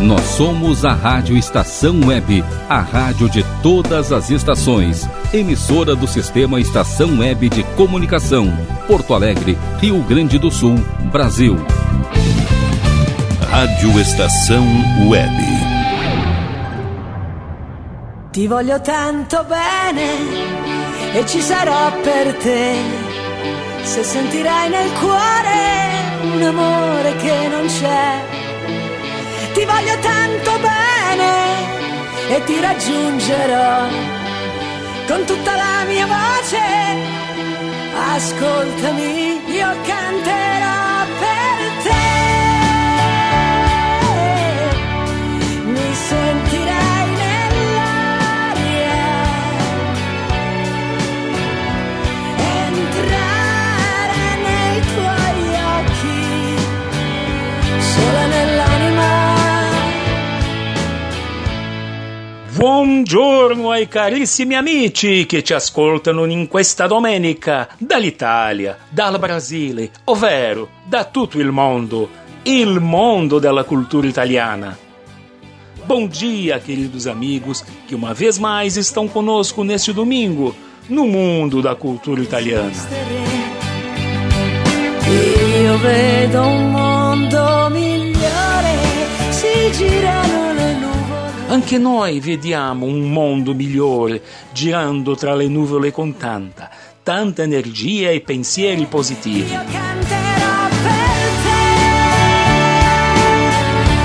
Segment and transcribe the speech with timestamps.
[0.00, 5.06] Nós somos a Rádio Estação Web, a rádio de todas as estações.
[5.30, 8.50] Emissora do Sistema Estação Web de Comunicação.
[8.86, 10.76] Porto Alegre, Rio Grande do Sul,
[11.12, 11.54] Brasil.
[13.50, 14.64] Rádio Estação
[15.06, 15.36] Web.
[18.32, 20.08] Ti voglio tanto bene
[21.12, 22.74] e ci sarò per te.
[23.82, 28.49] Se sentirai nel cuore un amore che non c'è
[29.60, 33.88] ti voglio tanto bene e ti raggiungerò
[35.06, 36.58] con tutta la mia voce.
[38.14, 40.79] Ascoltami, io canterò
[62.60, 71.06] Buongiorno ai carissimi amici che ci ascoltano in questa domenica dall'Italia, dal Brasile, ovvero da
[71.06, 72.10] tutto il mondo,
[72.42, 74.76] il mondo della cultura italiana.
[75.86, 80.54] Bom dia, queridos amigos, que uma vez mais estão conosco neste domingo
[80.86, 82.70] no mundo da cultura italiana.
[85.06, 86.42] Io vedo
[87.70, 88.76] migliore,
[89.30, 90.39] si girano le nuvole.
[91.50, 96.70] Anche noi vediamo un mondo migliore girando tra le nuvole con tanta,
[97.02, 99.50] tanta energia e pensieri positivi.
[99.50, 101.58] Io canterò per te.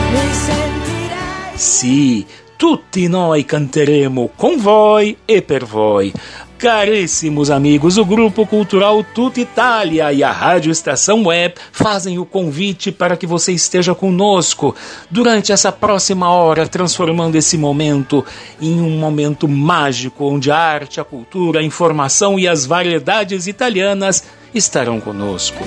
[0.10, 1.52] Mi sentirai.
[1.54, 6.12] Sì, tutti noi canteremo com voi e per voi.
[6.58, 12.94] Caríssimos amigos, o Grupo Cultural Tuta Itália e a Rádio Estação Web fazem o convite
[12.94, 14.74] para que você esteja conosco
[15.12, 18.24] durante essa próxima hora, transformando esse momento
[18.62, 24.24] em um momento mágico onde a arte, a cultura, a informação e as variedades italianas
[24.54, 25.62] estarão conosco.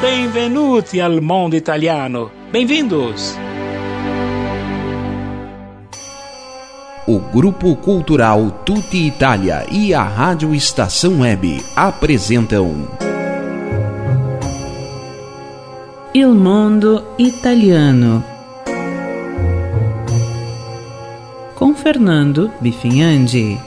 [0.00, 2.30] Benvenuti al mondo italiano.
[2.52, 3.49] Bem-vindos.
[7.32, 12.88] Grupo Cultural Tutti Itália e a Rádio Estação Web apresentam
[16.12, 18.24] Il Mondo Italiano
[21.54, 23.60] com Fernando Bifinhandi.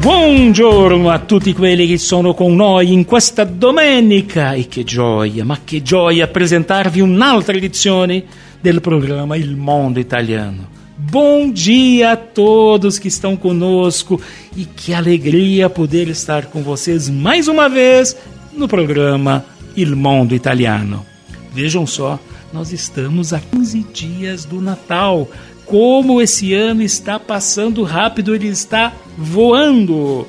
[0.00, 5.58] Buongiorno a tutti quelli che sono con noi in questa domenica e che gioia, ma
[5.62, 8.24] che gioia presentarvi un'altra edizione
[8.62, 10.66] del programma Il Mondo Italiano.
[10.96, 14.20] Bom dia a todos que estão conosco
[14.56, 18.16] e que alegria poder estar com vocês mais uma vez
[18.52, 19.44] no programa
[19.76, 21.06] Il Mondo Italiano.
[21.52, 22.18] Vejam só,
[22.52, 25.28] nós estamos a 15 dias do Natal.
[25.64, 30.26] Como esse ano está passando rápido, ele está voando.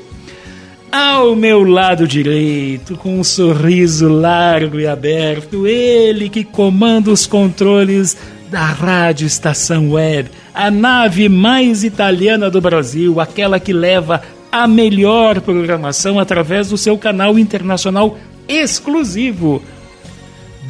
[0.92, 8.18] Ao meu lado direito, com um sorriso largo e aberto, ele que comanda os controles
[8.50, 15.40] da Rádio Estação Web, a nave mais italiana do Brasil, aquela que leva a melhor
[15.42, 18.18] programação através do seu canal internacional
[18.48, 19.62] exclusivo.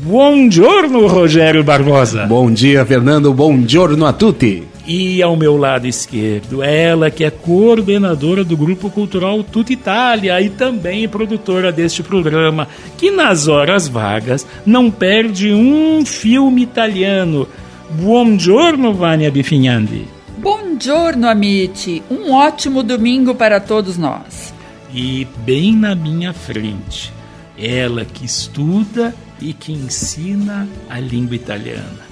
[0.01, 2.25] Buongiorno, Rogério Barbosa.
[2.25, 3.33] Bom dia, Fernando.
[3.33, 4.68] Bom giorno a tutti.
[4.91, 10.49] E ao meu lado esquerdo, ela que é coordenadora do Grupo Cultural Tuta Itália e
[10.49, 12.67] também produtora deste programa,
[12.97, 17.47] que nas horas vagas não perde um filme italiano.
[17.91, 20.07] Buongiorno, Vânia Bifinhandi.
[20.39, 22.01] Buongiorno, amici.
[22.09, 24.51] Um ótimo domingo para todos nós.
[24.91, 27.13] E bem na minha frente,
[27.59, 32.09] ela que estuda e que ensina a língua italiana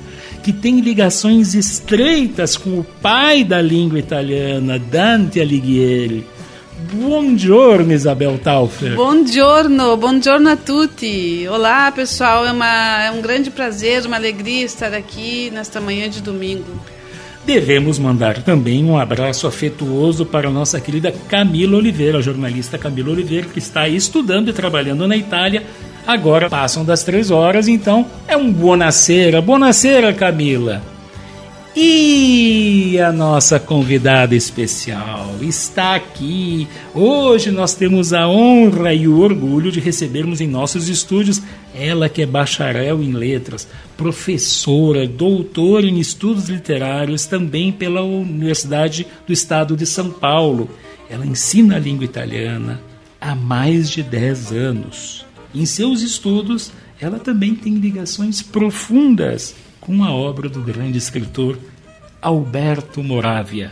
[0.47, 6.25] que tem ligações estreitas com o pai da língua italiana, Dante Alighieri.
[6.93, 8.95] Buongiorno, Isabel Taufer.
[8.95, 11.45] Buongiorno, buongiorno a tutti.
[11.49, 12.45] Olá, pessoal.
[12.45, 16.79] É, uma, é um grande prazer, uma alegria estar aqui nesta manhã de domingo.
[17.47, 23.11] Devemos mandar também um abraço afetuoso para a nossa querida Camila Oliveira, a jornalista Camila
[23.11, 25.63] Oliveira, que está estudando e trabalhando na Itália.
[26.05, 29.41] Agora passam das três horas, então é um buonasera.
[29.41, 30.96] Buonasera, Camila.
[31.79, 36.67] E a nossa convidada especial está aqui.
[36.91, 41.39] Hoje nós temos a honra e o orgulho de recebermos em nossos estúdios
[41.75, 49.31] ela que é bacharel em letras, professora, doutora em estudos literários também pela Universidade do
[49.31, 50.71] Estado de São Paulo.
[51.07, 52.81] Ela ensina a língua italiana,
[53.21, 55.27] há mais de 10 anos.
[55.53, 59.53] Em seus estudos, ela também tem ligações profundas
[59.87, 61.57] com a obra do grande escritor
[62.21, 63.71] Alberto Moravia.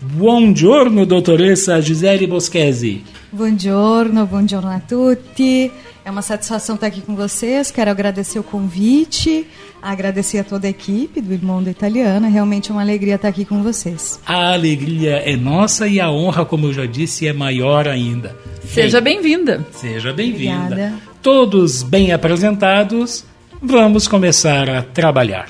[0.00, 3.04] Buongiorno, dottoressa Gisele Boschesi.
[3.30, 5.70] Buongiorno, buongiorno a tutti.
[6.02, 7.70] É uma satisfação estar aqui com vocês.
[7.70, 9.46] Quero agradecer o convite,
[9.82, 12.24] agradecer a toda a equipe do Il Mondo Italiano.
[12.26, 14.18] É realmente uma alegria estar aqui com vocês.
[14.24, 18.34] A alegria é nossa e a honra, como eu já disse, é maior ainda.
[18.64, 19.66] Seja bem-vinda.
[19.72, 20.94] Seja bem-vinda.
[21.20, 23.24] Todos bem apresentados,
[23.66, 25.48] vamos começar a trabalhar.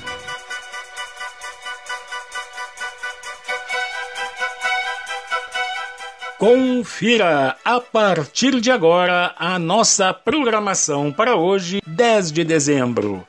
[6.37, 13.25] Confira a partir de agora a nossa programação para hoje, 10 de dezembro.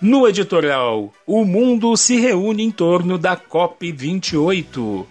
[0.00, 5.06] No editorial, o mundo se reúne em torno da COP28.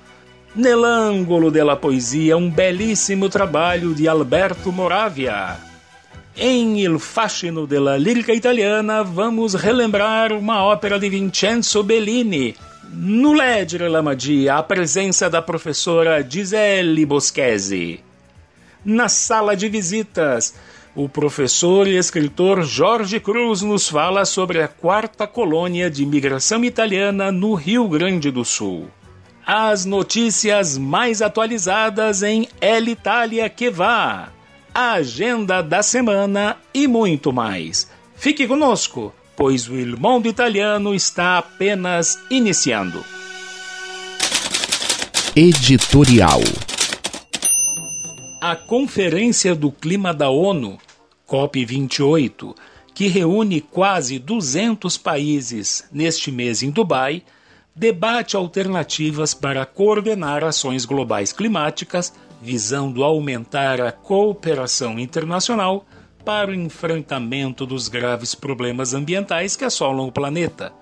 [0.56, 5.73] Nell'angolo della poesia, um belíssimo trabalho de Alberto Moravia.
[6.36, 12.56] Em Il fascino della lírica italiana, vamos relembrar uma ópera de Vincenzo Bellini,
[12.92, 18.00] no Ledger Lamadia, a presença da professora Gisele Boschesi.
[18.84, 20.56] Na sala de visitas,
[20.96, 27.32] o professor e escritor Jorge Cruz nos fala sobre a quarta colônia de imigração italiana
[27.32, 28.88] no Rio Grande do Sul.
[29.46, 34.33] As notícias mais atualizadas em El Italia que vá,
[34.74, 37.90] a agenda da semana e muito mais.
[38.16, 39.14] Fique conosco!
[39.36, 43.04] pois o Il Mondo Italiano está apenas iniciando.
[45.36, 46.42] Editorial
[48.42, 50.78] A Conferência do Clima da ONU,
[51.28, 52.56] COP28,
[52.94, 57.24] que reúne quase 200 países neste mês em Dubai,
[57.76, 65.86] debate alternativas para coordenar ações globais climáticas visando aumentar a cooperação internacional
[66.26, 70.74] para o enfrentamento dos graves problemas ambientais que assolam o planeta.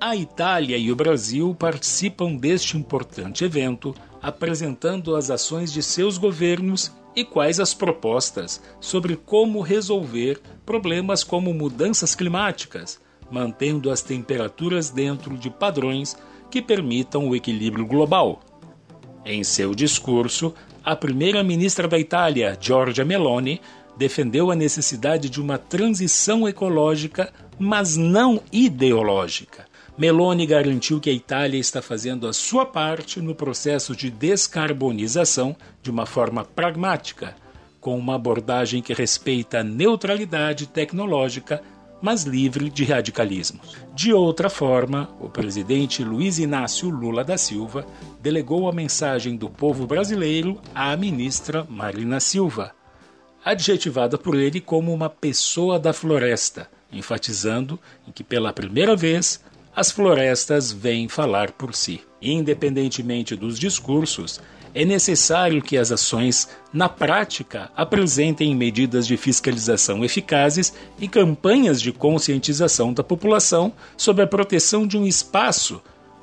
[0.00, 6.90] A Itália e o Brasil participam deste importante evento, apresentando as ações de seus governos
[7.14, 12.98] e quais as propostas sobre como resolver problemas como mudanças climáticas,
[13.30, 16.16] mantendo as temperaturas dentro de padrões
[16.50, 18.40] que permitam o equilíbrio global.
[19.24, 20.54] Em seu discurso,
[20.84, 23.60] a primeira-ministra da Itália, Giorgia Meloni,
[23.96, 29.64] defendeu a necessidade de uma transição ecológica, mas não ideológica.
[29.96, 35.90] Meloni garantiu que a Itália está fazendo a sua parte no processo de descarbonização de
[35.90, 37.36] uma forma pragmática,
[37.80, 41.62] com uma abordagem que respeita a neutralidade tecnológica,
[42.04, 43.78] mas livre de radicalismos.
[43.94, 47.86] De outra forma, o presidente Luiz Inácio Lula da Silva
[48.20, 52.74] delegou a mensagem do povo brasileiro à ministra Marina Silva
[53.44, 57.78] adjetivada por ele como uma pessoa da floresta, enfatizando
[58.08, 59.42] em que pela primeira vez
[59.76, 62.00] as florestas vêm falar por si.
[62.22, 64.40] Independentemente dos discursos,
[64.74, 71.92] é necessário que as ações, na prática, apresentem medidas de fiscalização eficazes e campanhas de
[71.92, 75.80] conscientização da população sobre a proteção de um espaço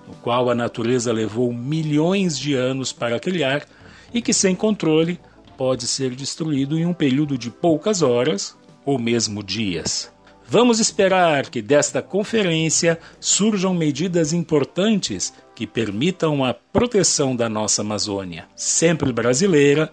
[0.07, 3.65] no qual a natureza levou milhões de anos para criar
[4.13, 5.19] e que, sem controle,
[5.57, 10.11] pode ser destruído em um período de poucas horas ou mesmo dias.
[10.51, 18.49] Vamos esperar que desta conferência surjam medidas importantes que permitam a proteção da nossa Amazônia,
[18.53, 19.89] sempre brasileira,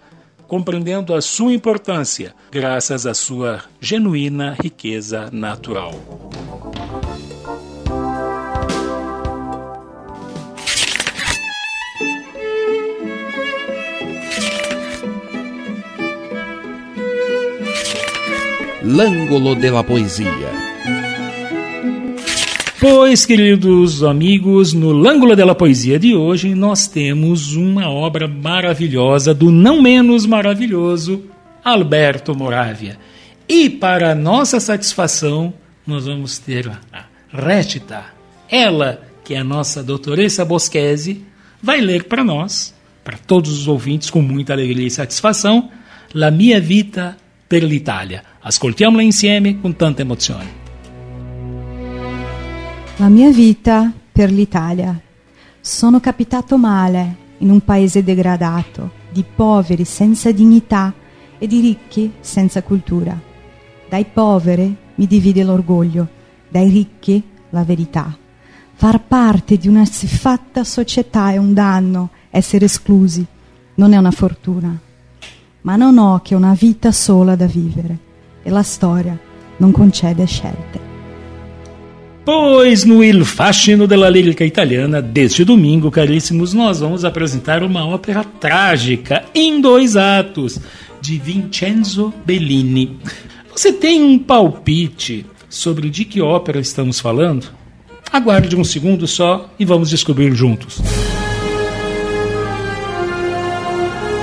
[0.49, 5.93] compreendendo a sua importância graças à sua genuína riqueza natural.
[18.91, 20.51] L'Angolo della Poesia.
[22.81, 29.51] Pois, queridos amigos, no Lângulo della Poesia de hoje nós temos uma obra maravilhosa do
[29.53, 31.23] não menos maravilhoso
[31.63, 32.99] Alberto Moravia.
[33.47, 35.53] E para nossa satisfação,
[35.87, 38.07] nós vamos ter a Rétita,
[38.51, 41.27] ela, que é a nossa doutoressa Boschesi,
[41.63, 45.69] vai ler para nós, para todos os ouvintes, com muita alegria e satisfação,
[46.15, 48.23] La mia vita per l'Italia.
[48.49, 50.47] Ascoltiamola insieme con tanta emozione.
[52.97, 54.99] La mia vita per l'Italia.
[55.61, 60.95] Sono capitato male in un paese degradato, di poveri senza dignità
[61.37, 63.21] e di ricchi senza cultura.
[63.87, 66.09] Dai poveri mi divide l'orgoglio,
[66.49, 68.17] dai ricchi la verità.
[68.73, 73.27] Far parte di una siffatta società è un danno, essere esclusi
[73.75, 74.81] non è una fortuna
[75.61, 78.07] ma non ho che una vita sola da vivere
[78.49, 79.17] e la storia
[79.59, 80.87] non concede scelte.
[82.25, 88.25] Pois no Il Fascino della Lírica Italiana deste domingo, caríssimos, nós vamos apresentar uma ópera
[88.25, 90.59] trágica em dois atos
[91.01, 92.99] de Vincenzo Bellini.
[93.55, 97.47] Você tem um palpite sobre de que ópera estamos falando?
[98.11, 100.81] Aguarde um segundo só e vamos descobrir juntos.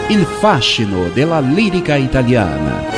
[0.10, 2.95] Il fascino della lirica italiana.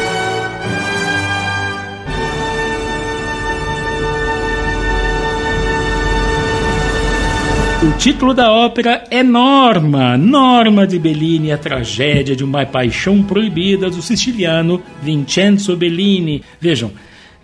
[7.79, 13.87] O título da ópera é Norma, Norma de Bellini, a tragédia de uma paixão proibida
[13.87, 16.43] do siciliano Vincenzo Bellini.
[16.59, 16.91] Vejam,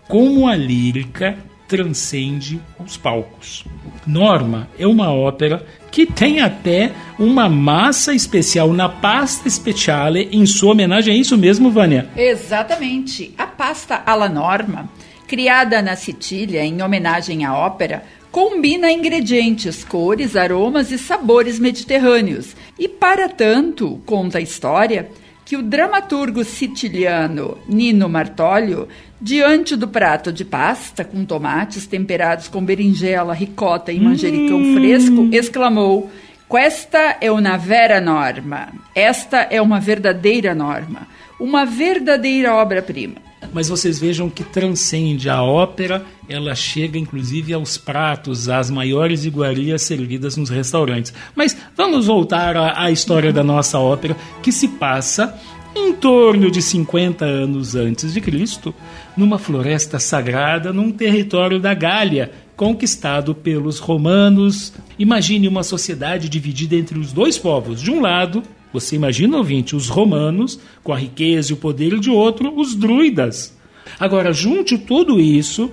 [0.07, 1.37] como a lírica
[1.67, 3.63] transcende os palcos.
[4.07, 10.71] Norma é uma ópera que tem até uma massa especial na pasta speciale em sua
[10.71, 11.13] homenagem.
[11.13, 12.09] É isso mesmo, Vânia?
[12.17, 13.35] Exatamente.
[13.37, 14.89] A pasta alla Norma,
[15.27, 22.55] criada na Sicília em homenagem à ópera, combina ingredientes, cores, aromas e sabores mediterrâneos.
[22.79, 25.07] E para tanto, conta a história,
[25.45, 28.87] que o dramaturgo siciliano Nino Martolio,
[29.21, 34.73] diante do prato de pasta com tomates temperados com berinjela, ricota e manjericão hum.
[34.73, 36.09] fresco, exclamou:
[36.49, 38.69] Questa é uma vera norma.
[38.95, 41.07] Esta é uma verdadeira norma,
[41.39, 48.49] uma verdadeira obra-prima mas vocês vejam que transcende a ópera, ela chega inclusive aos pratos,
[48.49, 51.13] às maiores iguarias servidas nos restaurantes.
[51.35, 55.39] Mas vamos voltar à, à história da nossa ópera, que se passa
[55.75, 58.73] em torno de 50 anos antes de Cristo,
[59.17, 64.73] numa floresta sagrada num território da Gália, conquistado pelos romanos.
[64.99, 67.81] Imagine uma sociedade dividida entre os dois povos.
[67.81, 72.09] De um lado, você imagina, ouvinte, os romanos, com a riqueza e o poder de
[72.09, 73.55] outro, os druidas.
[73.99, 75.71] Agora, junte tudo isso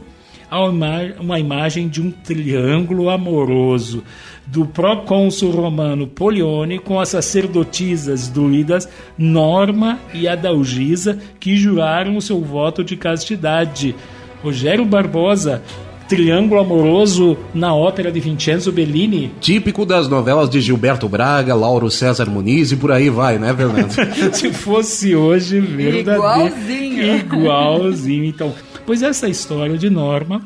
[0.51, 4.03] a uma imagem de um triângulo amoroso
[4.47, 12.41] do procônsul romano Polione com as sacerdotisas druidas Norma e Adalgisa, que juraram o seu
[12.41, 13.95] voto de castidade.
[14.43, 15.63] Rogério Barbosa
[16.11, 19.31] triângulo amoroso na ópera de Vincenzo Bellini.
[19.41, 23.93] Típico das novelas de Gilberto Braga, Lauro César Muniz e por aí vai, né, Fernando?
[24.35, 26.19] Se fosse hoje, verdadeiro.
[26.19, 27.17] Igualzinho.
[27.17, 28.25] Igualzinho.
[28.25, 28.53] Então,
[28.85, 30.45] pois essa história de Norma,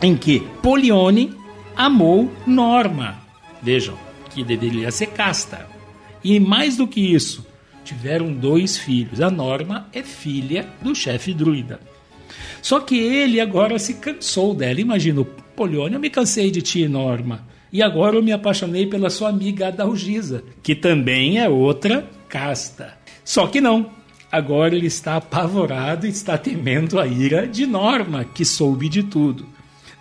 [0.00, 1.34] em que Polione
[1.76, 3.16] amou Norma.
[3.62, 3.96] Vejam,
[4.30, 5.66] que deveria ser casta.
[6.24, 7.46] E mais do que isso,
[7.84, 9.20] tiveram dois filhos.
[9.20, 11.80] A Norma é filha do chefe druida.
[12.66, 14.80] Só que ele agora se cansou dela.
[14.80, 17.46] Imagina, Polione, eu me cansei de ti, Norma.
[17.72, 22.98] E agora eu me apaixonei pela sua amiga Adalgisa, que também é outra casta.
[23.24, 23.88] Só que não.
[24.32, 29.46] Agora ele está apavorado e está temendo a ira de Norma, que soube de tudo.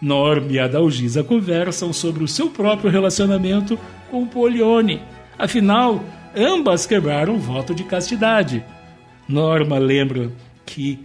[0.01, 3.77] Norma e Adalgisa conversam sobre o seu próprio relacionamento
[4.09, 5.03] com Polione.
[5.37, 6.03] Afinal,
[6.35, 8.65] ambas quebraram o voto de castidade.
[9.29, 10.31] Norma lembra
[10.65, 10.97] que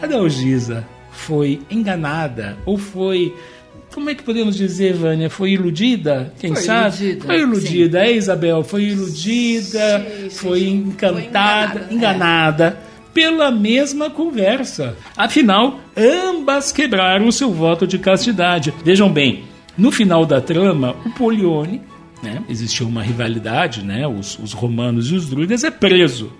[0.00, 3.32] Adalgisa foi enganada ou foi
[3.92, 5.28] como é que podemos dizer, Vânia?
[5.28, 6.32] Foi iludida?
[6.40, 6.96] Quem foi sabe?
[6.96, 8.04] Iludida, foi iludida, sim.
[8.04, 8.64] é, Isabel?
[8.64, 12.76] Foi iludida, sim, sim, foi encantada, foi enganada, enganada é.
[13.12, 14.96] pela mesma conversa.
[15.14, 18.72] Afinal, ambas quebraram o seu voto de castidade.
[18.82, 19.44] Vejam bem,
[19.76, 21.82] no final da trama, o Polione,
[22.22, 26.32] né, existiu uma rivalidade, né, os, os romanos e os druidas, é preso.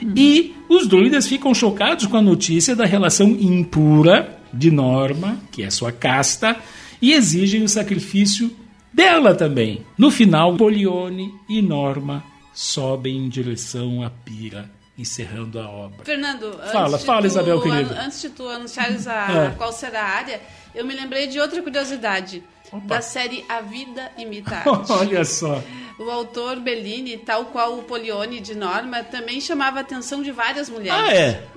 [0.00, 5.70] E os druidas ficam chocados com a notícia da relação impura de Norma, que é
[5.70, 6.56] sua casta,
[7.00, 8.54] e exigem o sacrifício
[8.92, 9.84] dela também.
[9.98, 16.04] No final, Polione e Norma sobem em direção à pira, encerrando a obra.
[16.04, 18.00] Fernando, fala, fala, tu, Isabel querida.
[18.00, 19.54] Antes de tu anunciares a, é.
[19.56, 20.40] qual será a área,
[20.74, 22.86] eu me lembrei de outra curiosidade Opa.
[22.86, 24.92] da série A Vida Imita Arte.
[24.92, 25.60] Olha só.
[25.98, 30.68] O autor Bellini, tal qual o Polione de Norma, também chamava a atenção de várias
[30.68, 31.08] mulheres.
[31.08, 31.48] Ah, é?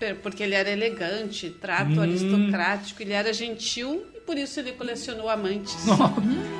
[0.00, 2.02] É, porque ele era elegante, trato hum.
[2.02, 5.76] aristocrático, ele era gentil e por isso ele colecionou amantes.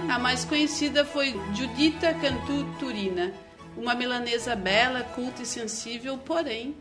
[0.08, 3.32] a mais conhecida foi Giuditta Cantu Turina,
[3.76, 6.76] uma milanesa bela, culta e sensível, porém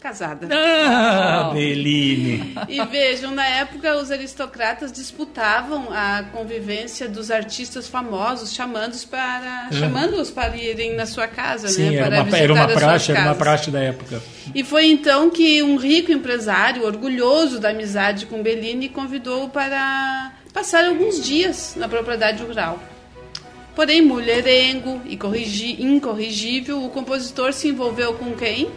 [0.00, 0.48] casada.
[0.52, 1.54] Ah, oh.
[1.54, 2.54] Bellini!
[2.68, 9.74] E vejam, na época os aristocratas disputavam a convivência dos artistas famosos, chamando-os para, é.
[9.74, 11.98] chamando-os para irem na sua casa, Sim, né?
[11.98, 14.22] Para era uma, era uma praxe, era uma praxe da época.
[14.54, 20.84] E foi então que um rico empresário, orgulhoso da amizade com Bellini, convidou-o para passar
[20.84, 22.80] alguns dias na propriedade rural.
[23.74, 25.16] Porém, mulherengo e
[25.80, 28.68] incorrigível, o compositor se envolveu com quem?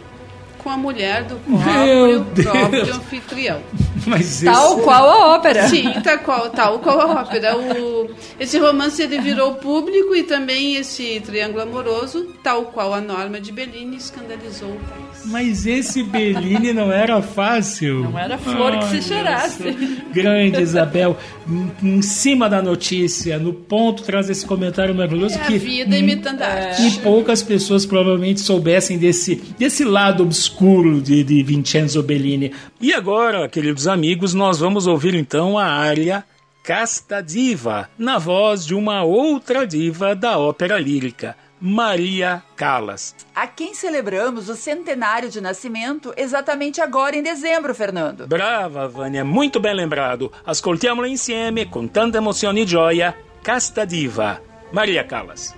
[0.62, 3.60] Com a mulher do próprio, próprio anfitrião.
[4.06, 4.82] Mas tal esse...
[4.82, 5.68] qual a ópera.
[5.68, 7.56] Sim, tal qual, tal qual a ópera.
[7.56, 13.40] O, esse romance ele virou público e também esse triângulo amoroso, tal qual a norma
[13.40, 15.24] de Bellini, escandalizou o país.
[15.26, 18.04] Mas esse Bellini não era fácil.
[18.04, 19.70] Não era flor que se cheirasse.
[20.12, 21.16] Grande Isabel,
[21.82, 26.42] em cima da notícia, no ponto, traz esse comentário maravilhoso é que a vida imitando
[26.42, 26.82] a arte.
[26.82, 32.52] E poucas pessoas provavelmente soubessem desse, desse lado obscuro de, de Vincenzo Bellini.
[32.80, 36.24] E agora, queridos amigos, nós vamos ouvir então a área
[36.62, 43.14] Casta Diva, na voz de uma outra diva da ópera lírica, Maria Callas.
[43.34, 48.26] A quem celebramos o centenário de nascimento exatamente agora em dezembro, Fernando.
[48.26, 50.32] Brava, Vânia, muito bem lembrado.
[50.46, 53.16] Ascoltiamolo insieme com tanta emoção e gioia.
[53.42, 54.40] Casta Diva,
[54.72, 55.54] Maria Callas.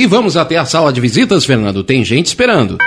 [0.00, 1.84] E vamos até a sala de visitas, Fernando.
[1.84, 2.78] Tem gente esperando.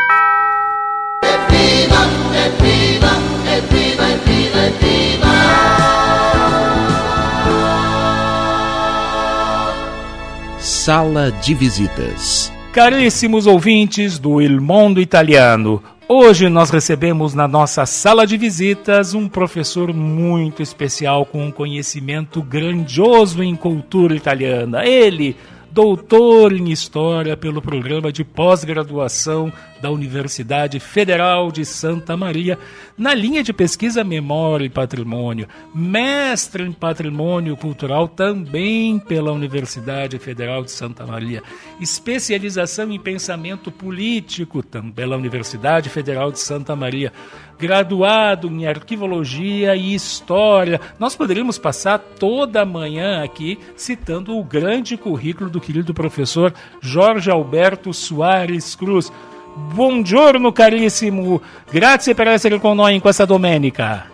[10.58, 12.52] Sala de visitas.
[12.72, 19.30] Caríssimos ouvintes do Il Mondo Italiano, hoje nós recebemos na nossa sala de visitas um
[19.30, 24.84] professor muito especial com um conhecimento grandioso em cultura italiana.
[24.84, 25.38] Ele,
[25.74, 29.52] doutor em História pelo programa de pós-graduação
[29.84, 32.58] da Universidade Federal de Santa Maria,
[32.98, 40.64] na linha de pesquisa Memória e Patrimônio, mestre em Patrimônio Cultural também pela Universidade Federal
[40.64, 41.44] de Santa Maria,
[41.82, 47.12] especialização em Pensamento Político também pela Universidade Federal de Santa Maria,
[47.60, 50.80] graduado em Arquivologia e História.
[50.98, 57.30] Nós poderíamos passar toda a manhã aqui citando o grande currículo do querido professor Jorge
[57.30, 59.12] Alberto Soares Cruz.
[59.56, 61.40] Buongiorno carissimo,
[61.70, 64.06] grazie per essere con noi in questa domenica.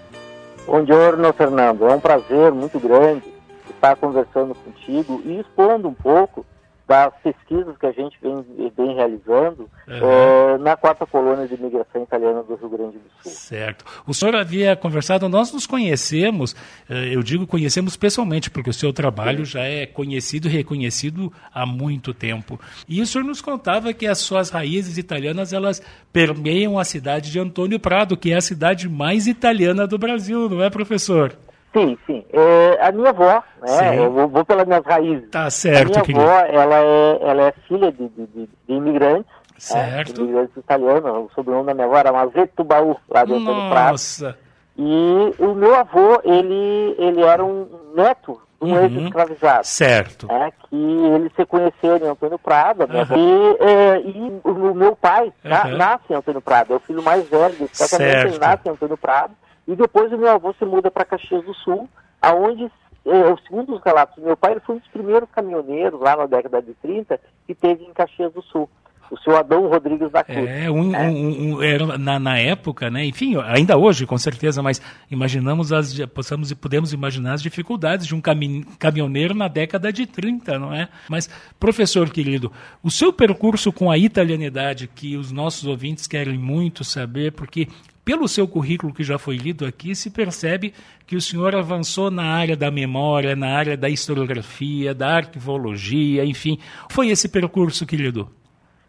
[0.66, 3.24] Buongiorno Fernando, é um prazer muito grande
[3.70, 6.46] estar conversando contigo e expondo um pouco
[6.90, 8.44] das pesquisas que a gente vem,
[8.76, 10.58] vem realizando uhum.
[10.64, 13.32] na quarta colônia de imigração italiana do Rio Grande do Sul.
[13.32, 13.86] Certo.
[14.08, 16.56] O senhor havia conversado, nós nos conhecemos,
[16.90, 21.64] eh, eu digo conhecemos pessoalmente, porque o seu trabalho já é conhecido e reconhecido há
[21.64, 22.60] muito tempo.
[22.88, 27.40] E o senhor nos contava que as suas raízes italianas, elas permeiam a cidade de
[27.40, 31.38] Antônio Prado, que é a cidade mais italiana do Brasil, não é, professor?
[31.72, 32.26] Sim, sim.
[32.34, 33.98] É, a minha avó, né?
[34.00, 35.30] Eu vou, vou, pelas minhas raízes.
[35.30, 36.22] Tá certo, A minha querido.
[36.22, 39.32] avó, ela é, ela é filha de, de, de, de imigrantes.
[39.58, 40.10] Certo.
[40.10, 40.14] Né?
[40.16, 41.04] De imigrantes italianos.
[41.06, 43.92] O sobrenome da minha avó era Mazeto Baú, lá dentro do Prado.
[43.92, 44.38] Nossa.
[44.78, 48.84] E o meu avô, ele, ele era um neto de um Uhum.
[48.86, 49.66] ex-escravizado.
[49.66, 50.28] Certo.
[50.28, 53.16] né, que eles se conheceram em Antônio Prado, né, Aham.
[53.18, 55.78] e, é, e o meu pai na- Aham.
[55.78, 58.40] nasce em Antônio Prado, é o filho mais velho casamento, ele Certo.
[58.42, 59.34] nasce em Antônio Prado,
[59.72, 61.88] e depois o meu avô se muda para Caxias do Sul,
[62.22, 62.66] aonde,
[63.06, 66.26] é, segundo os relatos do meu pai, ele foi um dos primeiros caminhoneiros lá na
[66.26, 68.70] década de 30 que teve em Caxias do Sul,
[69.12, 70.48] o seu Adão Rodrigues da Cruz.
[70.48, 73.06] É, um, um- um- era na, na época, né?
[73.06, 74.80] Enfim, ainda hoje, com certeza, mas
[75.10, 80.06] imaginamos as, possamos e podemos imaginar as dificuldades de um cami- caminhoneiro na década de
[80.06, 80.90] 30, não é?
[81.10, 81.28] Mas,
[81.60, 82.52] professor querido,
[82.84, 87.68] o seu percurso com a italianidade, que os nossos ouvintes querem muito saber, porque
[88.10, 90.74] pelo seu currículo que já foi lido aqui, se percebe
[91.06, 96.58] que o senhor avançou na área da memória, na área da historiografia, da arquivologia, enfim.
[96.90, 98.28] Foi esse percurso, querido?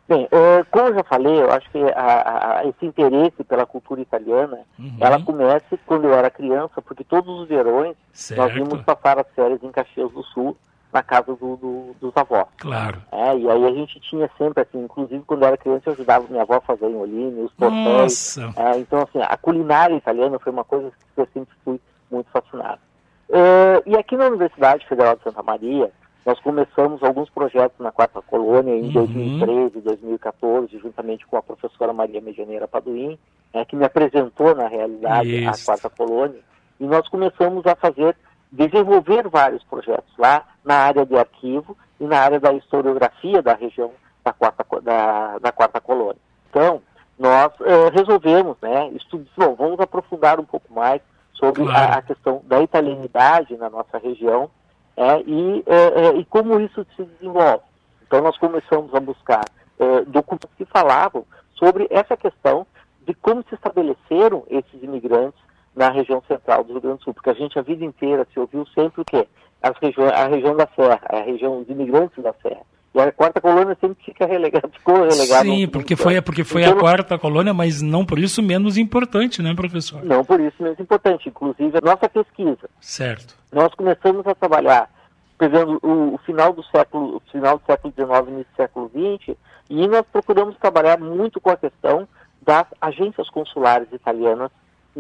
[0.09, 4.01] Bem, eh, como eu já falei, eu acho que a- a- esse interesse pela cultura
[4.01, 4.97] italiana, Uhum.
[4.99, 8.41] ela começa quando eu era criança, porque todos os verões Certo.
[8.41, 10.57] nós íamos passar as férias em Caxias do Sul,
[10.93, 12.47] na casa do- do- dos avós.
[12.59, 13.01] Claro.
[13.13, 16.27] É, e aí a gente tinha sempre, assim, inclusive quando eu era criança eu ajudava
[16.29, 17.53] minha avó a fazer enholine, os.
[17.59, 18.53] Nossa.
[18.57, 22.81] É, então, assim, a culinária italiana foi uma coisa que eu sempre fui muito fascinado.
[23.29, 25.91] É, e aqui na Universidade Federal de Santa Maria,
[26.27, 28.93] nós começamos alguns projetos na quarta colônia em Uhum.
[28.93, 33.19] 2013, 2014, juntamente com a professora Maria Medianeira Paduim,
[33.55, 35.65] né, que me apresentou, na realidade, a Isso.
[35.65, 36.41] quarta colônia,
[36.79, 38.17] e nós começamos a fazer,
[38.51, 43.93] desenvolver vários projetos lá na área de arquivo e na área da historiografia da região
[44.25, 46.21] da quarta, da, da quarta colônia.
[46.51, 46.83] Então,
[47.19, 51.01] nós eh, resolvemos, né, estudar, bom, vamos aprofundar um pouco mais
[51.35, 51.93] sobre Claro.
[51.95, 54.51] a, a questão da italianidade na nossa região
[54.97, 57.63] é, e, é, e como isso se desenvolve.
[58.07, 59.45] Então nós começamos a buscar
[59.79, 62.67] é, documentos que falavam sobre essa questão
[63.07, 65.41] de como se estabeleceram esses imigrantes
[65.75, 68.39] na região central do Rio Grande do Sul, porque a gente a vida inteira se
[68.39, 69.27] ouviu sempre o quê?
[69.63, 72.63] As regiões, a região da Serra, a região dos imigrantes da Serra.
[72.93, 75.45] E a quarta colônia sempre fica relegada, ficou relegada.
[75.45, 79.41] Sim, porque foi, porque foi Então, a quarta colônia, mas não por isso menos importante,
[79.41, 80.05] né, professor?
[80.05, 81.29] Não por isso menos importante.
[81.29, 83.37] Inclusive, a nossa pesquisa Certo.
[83.53, 84.91] nós começamos a trabalhar
[85.39, 89.37] pegando o, o final do século, o final do século XIX, início do século XX,
[89.71, 92.09] e nós procuramos trabalhar muito com a questão
[92.43, 94.51] das agências consulares italianas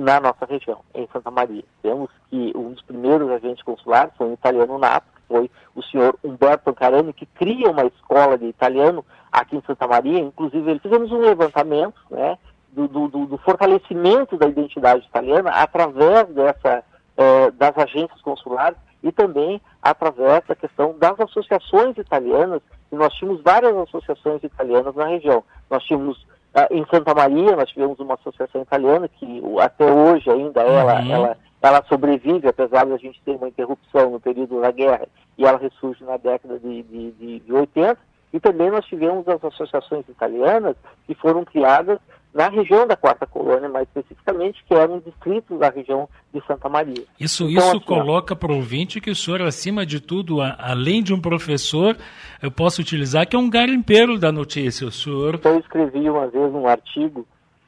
[0.00, 1.62] na nossa região, em Santa Maria.
[1.82, 6.16] Temos que um dos primeiros agentes consulares foi um italiano nato, que foi o senhor
[6.24, 10.18] Umberto Carani, que cria uma escola de italiano aqui em Santa Maria.
[10.18, 12.38] Inclusive, ele fizemos um levantamento, né,
[12.72, 16.84] do, do, do- fortalecimento da identidade italiana através dessa
[17.16, 23.42] eh, das agências consulares e também através da questão das associações italianas, e nós tínhamos
[23.42, 25.42] várias associações italianas na região.
[25.68, 26.24] Nós tínhamos
[26.70, 31.12] em Santa Maria, nós tivemos uma associação italiana que até hoje ainda ela, Uhum.
[31.12, 35.06] ela, ela sobrevive, apesar de a gente ter uma interrupção no período da guerra,
[35.38, 37.96] e ela ressurge na década de, de, de, de 80.
[38.32, 41.98] E também nós tivemos as associações italianas que foram criadas
[42.32, 47.04] na região da Quarta Colônia, mais especificamente, que eram distritos da região de Santa Maria.
[47.18, 50.56] Isso, então, isso assim, coloca para o ouvinte que o senhor, acima de tudo, a,
[50.58, 51.96] além de um professor,
[52.40, 54.86] eu posso utilizar que é um garimpeiro da notícia.
[54.86, 55.34] O senhor...
[55.34, 57.26] Então, eu escrevi uma vez um artigo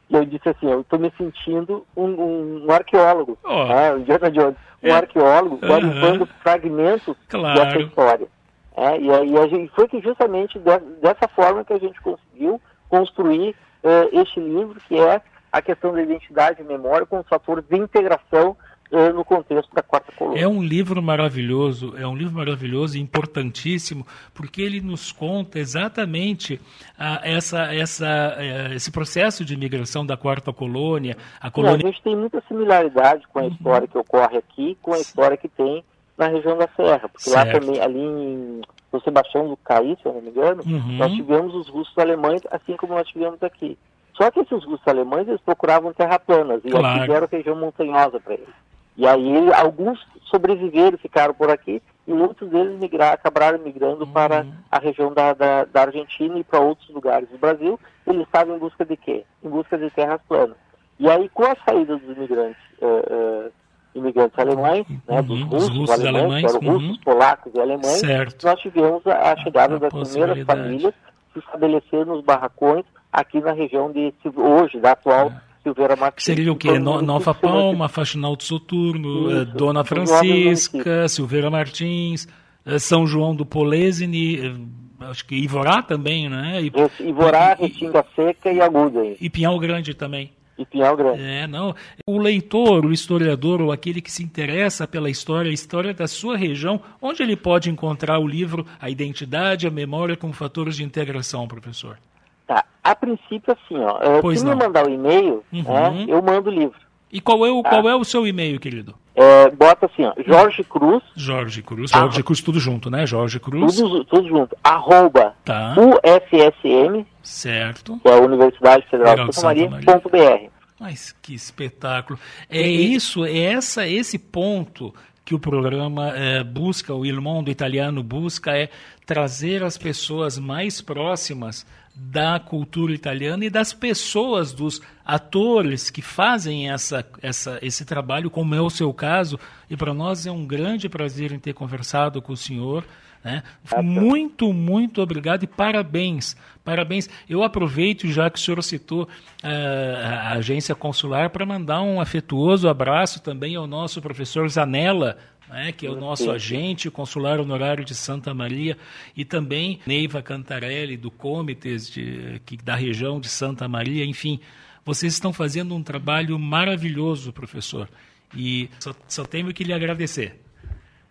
[0.09, 3.65] e eu disse assim, eu estou me sentindo um, um, um arqueólogo, oh.
[3.65, 4.93] né, Indiana Jones, um é.
[4.93, 7.59] arqueólogo garimpando fragmentos claro.
[7.59, 8.29] dessa história.
[8.77, 13.57] É, e, e gente, foi que justamente de, dessa forma que a gente conseguiu construir
[13.83, 18.57] uh, este livro, que é a questão da identidade e memória como fator de integração
[18.91, 20.39] uh, no contexto da quarta coluna.
[20.39, 26.55] É um livro maravilhoso, é um livro maravilhoso e importantíssimo, porque ele nos conta exatamente
[26.55, 31.17] uh, essa, essa, uh, esse processo de imigração da quarta colônia.
[31.41, 31.87] A, colônia...
[31.87, 33.49] a gente tem muita similaridade com a uhum.
[33.49, 35.85] história que ocorre aqui, com a história que tem
[36.17, 37.47] na região da Serra, porque certo.
[37.47, 40.97] lá também, ali em no Sebastião do Caí, se eu não me engano, uhum.
[40.99, 43.79] nós tivemos os russos alemães, assim como nós tivemos aqui.
[44.15, 46.87] Só que esses russos alemães, eles procuravam terra planas, e claro.
[46.87, 48.49] aqui deram região montanhosa para eles.
[48.97, 54.13] E aí alguns sobreviveram, ficaram por aqui, e muitos deles migraram, acabaram migrando uhum.
[54.13, 57.81] para a região da, da, da Argentina e para outros lugares do Brasil.
[58.07, 59.25] Eles estavam em busca de quê?
[59.43, 60.57] Em busca de terras planas.
[60.99, 63.53] E aí, com a saída dos imigrantes uh, uh,
[63.95, 66.79] imigrantes alemães, né, uhum, dos russos, russos alemães, alemães eram uhum.
[66.79, 68.47] russos, polacos e alemães, certo.
[68.47, 70.95] nós tivemos a, a chegada a das primeiras famílias
[71.33, 75.41] se estabelecer nos barracões aqui na região de hoje, da atual é.
[75.63, 76.25] Silveira Martins.
[76.25, 76.79] Seria o quê?
[76.79, 82.27] No, Nova Palma, Faxinal Soturno, Isso, Dona Francisca, Silveira Martins,
[82.67, 86.61] eh, São João do Polesine, eh, acho que Ivorá também, né?
[86.63, 86.73] E,
[87.09, 89.01] Ivorá, Restinga Seca e Aguda.
[89.21, 91.23] E Pinhal Grande também e Pinhal Grande.
[91.23, 91.75] É, não.
[92.07, 96.37] O leitor, o historiador ou aquele que se interessa pela história, a história da sua
[96.37, 101.49] região, onde ele pode encontrar o livro A Identidade, a Memória como Fatores de Integração,
[101.49, 101.99] professor?
[102.47, 102.65] Tá.
[102.83, 103.99] A princípio, assim, ó.
[104.03, 104.57] Eh, pois se não.
[104.57, 105.63] me mandar o e-mail, uhum.
[105.63, 106.79] né, eu mando o livro.
[107.11, 107.71] E qual é o, tá?
[107.71, 108.95] qual é o seu e-mail, querido?
[109.15, 111.03] É, bota assim, ó, Jorge Cruz.
[111.15, 113.07] Jorge Cruz, Jorge ah, Cruz, tudo junto, né?
[113.07, 113.77] Jorge Cruz.
[113.77, 114.57] Tudo, tudo junto.
[114.65, 115.75] Arroba tá.
[115.77, 117.07] UFSM.
[117.23, 117.99] Certo.
[118.03, 119.87] Que é a Universidade Federal de Santa Maria, Maria.
[119.87, 120.51] Ponto BR.
[120.81, 122.19] Mas que espetáculo!
[122.51, 124.93] É isso, é essa, esse ponto
[125.25, 128.69] que o programa é, busca, o Il Mondo Italiano busca, é
[129.07, 136.71] trazer as pessoas mais próximas da cultura italiana e das pessoas, dos atores que fazem
[136.71, 139.39] essa, essa, esse trabalho, como é o seu caso.
[139.69, 142.85] E para nós é um grande prazer em ter conversado com o senhor.
[143.23, 143.43] Né?
[143.83, 146.37] Muito, muito obrigado e parabéns.
[146.65, 147.09] Parabéns.
[147.29, 149.09] Eu aproveito, já que o senhor citou uh,
[149.45, 155.19] a agência consular, para mandar um afetuoso abraço também ao nosso professor Zanella,
[155.53, 158.77] né, que é o nosso agente consular honorário de Santa Maria,
[159.17, 164.41] e também Neiva Cantarelli, do Comites de, que, da região de Santa Maria, enfim.
[164.85, 167.89] Vocês estão fazendo um trabalho maravilhoso, professor,
[168.35, 170.41] e só, só tenho que lhe agradecer.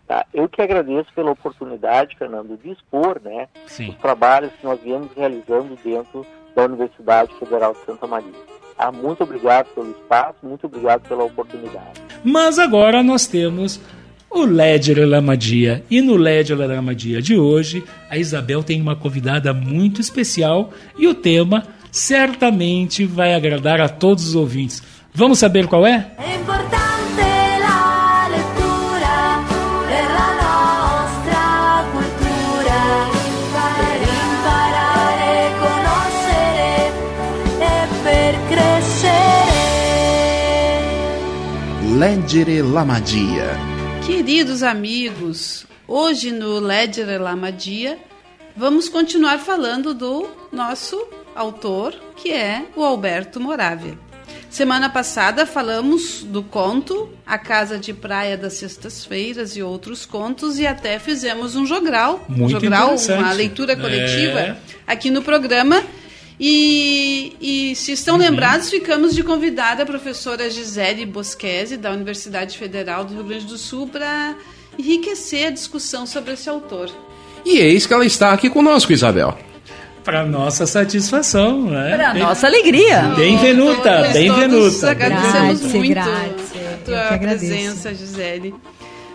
[0.07, 0.25] Tá?
[0.33, 3.91] Eu que agradeço pela oportunidade, Fernando, de expor né, Sim.
[3.91, 8.51] os trabalhos que nós viemos realizando dentro da Universidade Federal de Santa Maria.
[8.77, 12.01] Ah, muito obrigado pelo espaço, muito obrigado pela oportunidade.
[12.25, 13.79] Mas agora nós temos
[14.31, 15.83] o Ledger Lamadia.
[15.89, 21.13] E no Ledger Lamadia de hoje, a Isabel tem uma convidada muito especial e o
[21.13, 24.81] tema certamente vai agradar a todos os ouvintes.
[25.13, 26.11] Vamos saber qual é?
[26.17, 26.81] É importante.
[42.01, 43.70] Leggere Lamadia.
[44.23, 47.97] Queridos amigos, hoje no Leggere Lamadia
[48.55, 53.97] vamos continuar falando do nosso autor, que é o Alberto Moravia.
[54.47, 60.67] Semana passada falamos do conto A Casa de Praia das Sextas-Feiras e outros contos e
[60.67, 64.57] até fizemos um jogral, Muito um jogral, uma leitura coletiva é.
[64.85, 65.83] aqui no programa
[66.39, 68.21] e, e se estão uhum.
[68.21, 73.57] lembrados, ficamos de convidar a professora Gisele Bosquese, da Universidade Federal do Rio Grande do
[73.57, 74.35] Sul, para
[74.77, 76.89] enriquecer a discussão sobre esse autor.
[77.45, 79.37] E eis que ela está aqui conosco, Isabel.
[80.03, 81.95] Para nossa satisfação, né?
[81.95, 83.13] Para nossa alegria.
[83.15, 84.91] Bem-venuta, bem-venuta.
[84.91, 88.55] Agradecemos muito a tua presença, Gisele.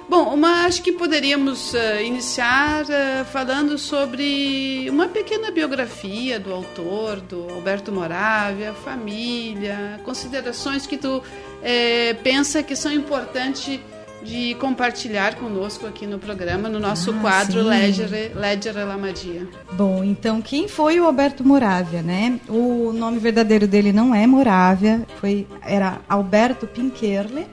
[0.08, 7.20] Bom, uma, acho que poderíamos uh, iniciar uh, falando sobre uma pequena biografia do autor,
[7.20, 11.20] do Alberto Moravia, família, considerações que tu
[11.60, 13.80] eh, pensa que são importantes
[14.22, 17.68] de compartilhar conosco aqui no programa, no nosso Ah, quadro sim.
[17.68, 19.46] Ledger, Ledger Lamadia.
[19.72, 22.40] Bom, então quem foi o Alberto Moravia, né?
[22.48, 27.46] O nome verdadeiro dele não é Moravia, foi era Alberto Pinkerle.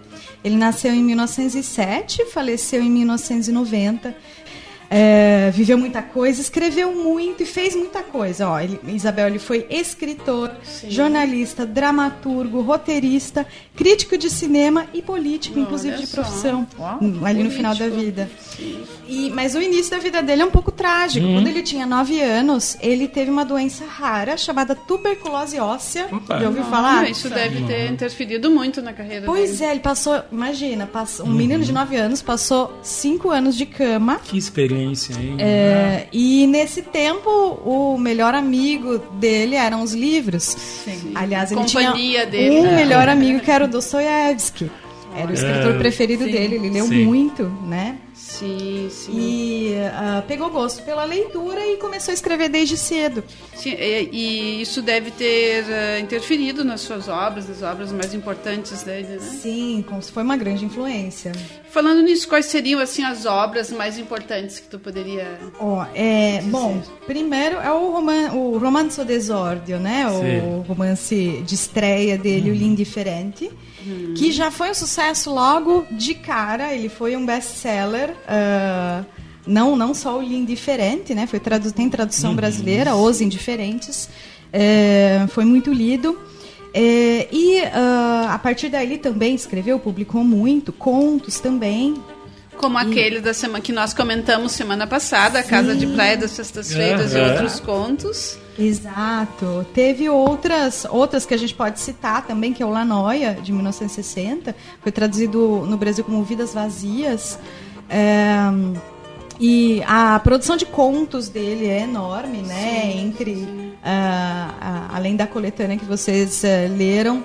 [0.43, 4.13] Ele nasceu em 1907, faleceu em 1990.
[4.89, 8.47] É, viveu muita coisa, escreveu muito e fez muita coisa.
[8.49, 10.51] Ó, ele- Isabel, ele foi escritor,
[10.87, 17.73] jornalista, dramaturgo, roteirista, crítico de cinema e político, inclusive de profissão, Uau, ali no final
[17.73, 18.05] da político.
[18.05, 18.31] vida.
[19.07, 21.25] E, mas o início da vida dele é um pouco trágico.
[21.25, 21.35] Uhum.
[21.35, 26.07] Quando ele tinha 9 anos, ele teve uma doença rara chamada tuberculose óssea.
[26.11, 26.39] Opa.
[26.39, 27.09] Já ouviu falar?
[27.09, 29.63] isso deve ter interferido muito na carreira Pois dele.
[29.65, 31.35] é, ele passou, imagina, passou, um Uhum.
[31.35, 34.19] menino de 9 anos passou 5 anos de cama.
[34.23, 35.35] Que experiência, hein?
[35.39, 37.29] É, e nesse tempo,
[37.65, 40.43] o melhor amigo dele eram os livros.
[40.43, 41.11] Sim.
[41.15, 42.55] Aliás, ele Companhia tinha dele.
[42.59, 42.75] um É.
[42.75, 44.69] melhor amigo que era o Dostoiévski.
[45.15, 45.77] Era o escritor É.
[45.77, 46.31] preferido Sim.
[46.31, 47.05] dele, ele leu Sim.
[47.05, 47.97] muito, né?
[48.39, 49.11] Sim, sim.
[49.15, 53.23] E ah, pegou gosto pela leitura e começou a escrever desde cedo.
[53.55, 58.81] Sim, e, e isso deve ter eh, interferido nas suas obras, nas obras mais importantes
[58.83, 59.19] dele, né?
[59.19, 61.31] Sim, com- foi uma grande influência.
[61.69, 66.81] Falando nisso, quais seriam assim as obras mais importantes que tu poderia Ó, é, bom,
[67.05, 70.07] primeiro é o, roman, o Romanzo d'Esordio, né?
[70.07, 70.63] O Sim.
[70.67, 72.53] romance de estreia dele, O
[73.85, 76.73] L'Indifferente, que já foi um sucesso logo de cara.
[76.73, 78.15] Ele foi um best-seller.
[78.27, 79.03] ah,
[79.45, 81.27] não, não só o L'Indifferente, né?
[81.27, 84.09] Foi tradu tem tradução brasileira, Os Indiferentes.
[84.51, 86.17] É, foi muito lido.
[86.73, 91.95] É, e ah, a partir daí ele também escreveu, publicou muito, contos também.
[92.57, 97.13] Como aquele da semana que nós comentamos semana passada, a Casa de Praia das Sextas-Feiras
[97.13, 97.31] e Aham.
[97.31, 98.37] outros contos.
[98.57, 99.65] Exato.
[99.73, 103.51] Teve outras, outras que a gente pode citar também, que é o La Noia, de
[103.51, 104.55] 1960.
[104.81, 107.39] Foi traduzido no Brasil como Vidas Vazias.
[107.89, 108.35] É,
[109.39, 112.93] e a produção de contos dele é enorme, né?
[112.95, 117.23] Entre, ah, ah, além da coletânea que vocês eh, leram,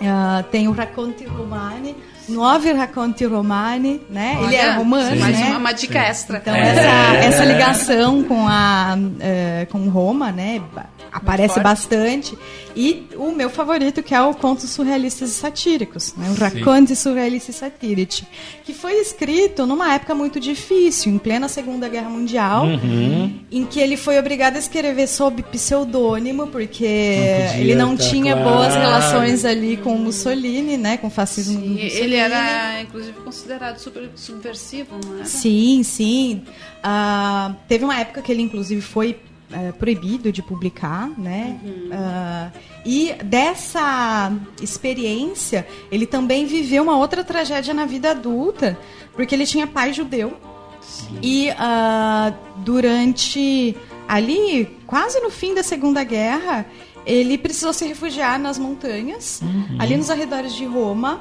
[0.00, 1.94] ah, tem o Racconti Romani,
[2.28, 4.38] Nuovi Racconti Romani, né?
[4.44, 5.46] Ele é Olha, romano, mais né?
[5.46, 6.38] uma, uma dica extra.
[6.38, 10.60] Então essa, essa ligação com a eh, com Roma, né,
[11.12, 12.36] aparece bastante.
[12.78, 17.50] E o meu favorito que é o Contos Surrealistas e Satíricos, né, o Racconti Surrealisti
[17.50, 18.26] Satirici,
[18.64, 23.32] que foi escrito numa época muito difícil, em plena Segunda Guerra Mundial, Uhum.
[23.50, 26.84] em que ele foi obrigado a escrever sob pseudônimo porque
[27.18, 28.50] Não podia ele não tá tinha claro.
[28.50, 31.90] boas relações ali com o Mussolini, né, com o fascismo do E Mussolini.
[31.96, 35.24] ele era, inclusive, considerado super subversivo, não era?
[35.24, 36.44] Sim, sim.
[36.82, 39.18] Ah, teve uma época que ele, inclusive, foi
[39.52, 41.60] eh, proibido de publicar, né?
[41.92, 42.50] Ah,
[42.84, 48.78] e dessa experiência, ele também viveu uma outra tragédia na vida adulta,
[49.14, 50.36] porque ele tinha pai judeu.
[51.22, 53.76] E ah, durante
[54.08, 56.66] ali, quase no fim da Segunda Guerra,
[57.04, 59.40] ele precisou se refugiar nas montanhas,
[59.78, 61.20] ali nos arredores de Roma.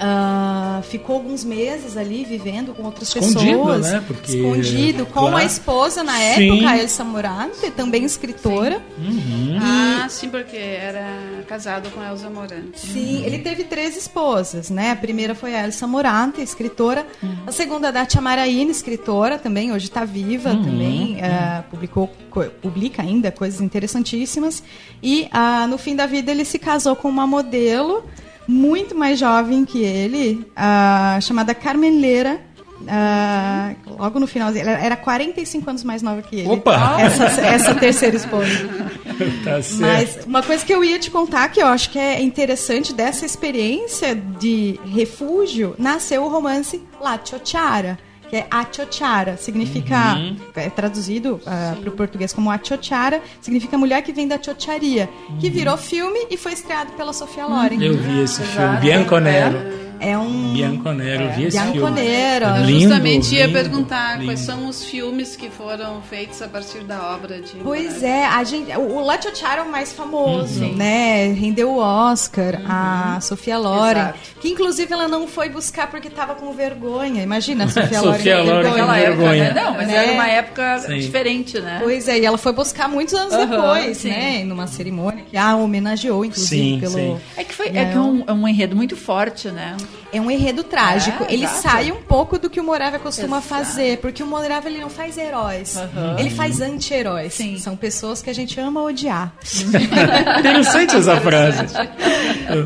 [0.00, 4.04] Ah, ficou alguns meses ali vivendo com outras Escondido, pessoas, né?
[4.06, 5.36] Porque, escondido, com claro.
[5.36, 6.50] a esposa na Sim.
[6.52, 8.80] época, a Elsa Morante, também escritora.
[8.96, 9.58] Uhum.
[9.60, 12.78] Ah, sim, porque era casado com Elza Morante.
[12.78, 14.92] Sim, ele teve três esposas, né?
[14.92, 17.04] A primeira foi a Elsa Morante, escritora.
[17.46, 21.18] A segunda, a Dacia Maraína, escritora também, hoje está viva também.
[21.22, 24.62] ah, publicou, co- publica ainda coisas interessantíssimas.
[25.02, 28.04] E ah, no fim da vida ele se casou com uma modelo
[28.48, 32.40] muito mais jovem que ele, ah, chamada Carmen Leira.
[32.88, 36.48] ah, logo no finalzinho, ela era 45 anos mais nova que ele.
[36.48, 36.96] Opa!
[37.00, 38.48] Essa, essa terceira esposa.
[39.42, 39.80] Tá certo.
[39.80, 43.26] Mas uma coisa que eu ia te contar, que eu acho que é interessante dessa
[43.26, 47.98] experiência de refúgio, nasceu o romance La Chochara,
[48.28, 50.36] que é a Chochara, significa, Uhum.
[50.56, 55.08] é traduzido para o português como a Chochara, significa mulher que vem da chocharia,
[55.40, 57.76] que virou filme e foi estreado pela Sofia Loren.
[57.76, 57.82] Uhum.
[57.82, 58.80] Eu vi esse filme, Exato.
[58.80, 59.56] Bianconero.
[59.56, 60.52] É um...
[60.52, 61.72] Bianconero, eu vi esse filme.
[61.72, 62.44] Bianconero.
[62.44, 64.24] É Eu lindo, justamente ia lindo, perguntar lindo.
[64.26, 67.54] quais são os filmes que foram feitos a partir da obra de.
[67.62, 71.32] Pois é, a gente, o o La Chochara é o mais famoso, né?
[71.32, 74.18] Rendeu o Oscar, a Sofia Loren, Exato.
[74.40, 77.22] que inclusive ela não foi buscar porque estava com vergonha.
[77.22, 78.16] Imagina a Sofia Loren.
[78.16, 78.70] Sofia com Loren vergonha.
[78.86, 79.54] Naquela época, vergonha.
[79.54, 79.62] né?
[79.62, 79.96] Não, mas Né?
[79.96, 80.98] era uma época Sim.
[80.98, 81.80] diferente, né?
[81.82, 84.08] Pois é, e ela foi buscar muitos anos Aham, depois, sim.
[84.10, 84.44] né?
[84.44, 86.92] Numa cerimônia que a homenageou, inclusive, Sim, pelo.
[86.92, 87.18] sim.
[87.36, 87.82] É que foi Né?
[87.82, 89.76] é que é um, é um enredo muito forte, né?
[90.10, 91.24] É um enredo trágico.
[91.24, 91.60] É, ele exato.
[91.60, 93.48] sai um pouco do que o Moravia costuma Exato.
[93.48, 95.76] fazer, porque o Moravia ele não faz heróis.
[95.76, 96.16] Aham.
[96.18, 97.38] Ele faz anti-heróis.
[97.58, 99.34] São pessoas que a gente ama odiar.
[100.38, 101.58] Interessante essa frase.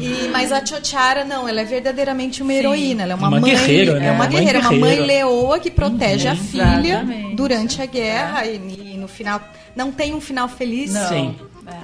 [0.00, 3.02] E, mas a Chochara, não, ela é verdadeiramente uma heroína.
[3.02, 3.50] Ela é uma, Uma mãe.
[3.50, 4.06] guerreira, né?
[4.06, 7.34] É uma guerreira, uma mãe leoa que protege a filha Exatamente.
[7.36, 8.56] durante a guerra e,
[8.94, 9.40] e no final.
[9.74, 10.92] Não tem um final feliz.
[10.92, 11.08] Não.
[11.08, 11.36] Sim.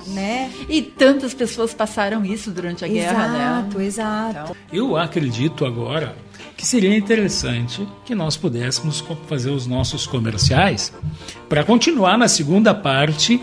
[0.08, 0.50] Né?
[0.68, 3.38] E tantas pessoas passaram isso durante a guerra, né?
[3.38, 4.56] Exato, exato.
[4.72, 6.16] Eu acredito agora
[6.56, 10.92] que seria interessante que nós pudéssemos fazer os nossos comerciais
[11.48, 13.40] para continuar na segunda parte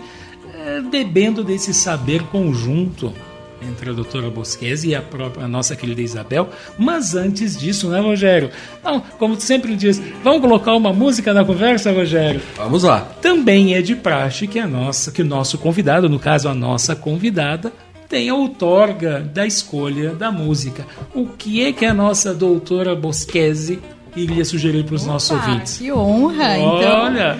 [0.52, 3.14] eh, bebendo desse saber conjunto
[3.62, 6.48] entre a doutora Bosquese e a própria a nossa querida Isabel.
[6.78, 8.50] Mas antes disso, né, Rogério?
[8.84, 12.40] Não, como tu sempre diz, vamos colocar uma música na conversa, Rogério?
[12.56, 13.00] Vamos lá.
[13.22, 16.94] Também é de praxe que a nossa, que o nosso convidado, no caso a nossa
[16.96, 17.72] convidada,
[18.08, 20.86] tenha outorga da escolha da música.
[21.14, 23.80] O que é que a nossa doutora Bosquese
[24.14, 25.78] iria sugerir para os nossos Ah, ouvintes?
[25.78, 26.56] que honra!
[26.58, 27.36] Então,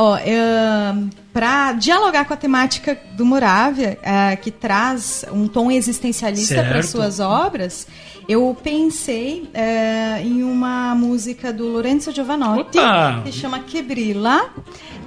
[0.00, 0.16] Ó,
[1.32, 7.18] para dialogar com a temática do Moravia, ah, que traz um tom existencialista para suas
[7.18, 7.84] obras,
[8.28, 13.22] eu pensei eh, em uma música do Lorenzo Giovanotti Opa!
[13.24, 14.50] que chama Quebrila,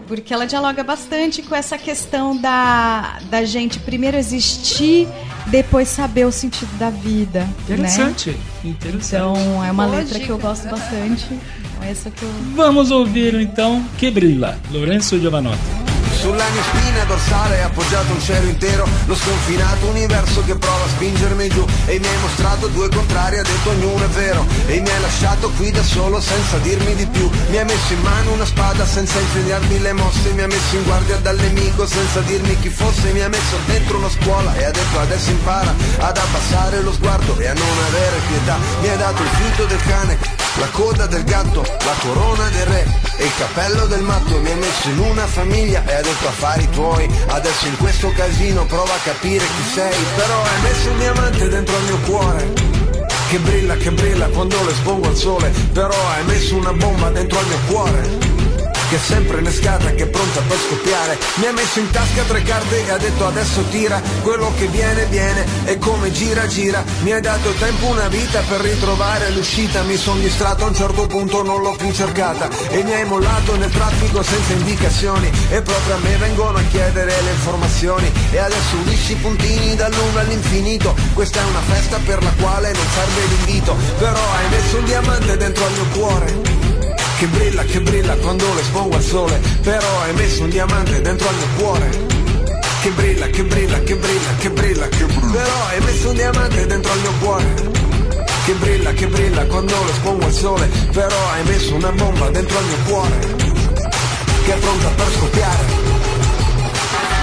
[0.07, 5.07] porque ela dialoga bastante com essa questão da, da gente primeiro existir,
[5.47, 7.41] depois saber o sentido da vida.
[7.41, 7.53] Né?
[7.63, 8.37] interessante.
[8.65, 9.15] Interessante.
[9.15, 11.39] Então é uma Boa letra que eu gosto bastante.
[11.81, 15.81] Essa que eu Vamos ouvir então Que Brilla, Lorenzo Giovanotti.
[16.21, 20.87] Sulla mia spina dorsale è appoggiato un cielo intero Lo sconfinato universo che prova a
[20.89, 21.65] spingermi giù.
[21.87, 24.45] E mi hai mostrato due contrari, ha detto ognuno è vero.
[24.67, 27.27] E mi hai lasciato qui da solo senza dirmi di più.
[27.49, 30.33] Mi hai messo in mano una spada senza insegnarmi le mosse.
[30.33, 33.11] Mi ha messo in guardia dal nemico senza dirmi chi fosse.
[33.13, 37.39] Mi ha messo dentro una scuola e ha detto adesso impara Ad abbassare lo sguardo
[37.39, 38.57] e a non avere pietà.
[38.81, 40.17] Mi hai dato il fiuto del cane,
[40.57, 44.37] la coda del gatto La corona del re e il cappello del matto.
[44.39, 47.07] Mi hai messo in una famiglia e ha detto affari tuoi.
[47.27, 49.95] Adesso in questo casino prova a capire chi sei.
[50.15, 52.53] Però hai messo un diamante dentro al mio cuore.
[53.29, 55.51] Che brilla, che brilla quando lo espongo al sole.
[55.71, 58.40] Però hai messo una bomba dentro al mio cuore
[58.91, 61.17] che è sempre innescata, che è pronta per scoppiare.
[61.35, 65.05] Mi ha messo in tasca tre carte e ha detto adesso tira Quello che viene
[65.05, 66.83] viene e come gira gira.
[67.03, 69.81] Mi hai dato tempo una vita per ritrovare l'uscita.
[69.83, 72.49] Mi sono distratto a un certo punto non l'ho più cercata.
[72.67, 75.31] E mi hai mollato nel traffico senza indicazioni.
[75.49, 78.11] E proprio a me vengono a chiedere le informazioni.
[78.31, 80.93] E adesso unisci i puntini dall'uno all'infinito.
[81.13, 83.73] Questa è una festa per la quale non serve l'invito.
[83.97, 86.80] Però hai messo un diamante dentro al mio cuore
[87.21, 91.29] che brilla, che brilla quando lo espongo al sole Però hai messo un diamante dentro
[91.29, 91.89] al mio cuore.
[92.81, 95.31] Che brilla, che brilla, che brilla, che brilla, che brilla.
[95.31, 97.53] Però hai messo un diamante dentro al mio cuore.
[98.45, 102.57] Che brilla, che brilla quando lo espongo al sole Però hai messo una bomba dentro
[102.57, 103.19] al mio cuore.
[104.43, 105.65] Che è pronta per scoppiare.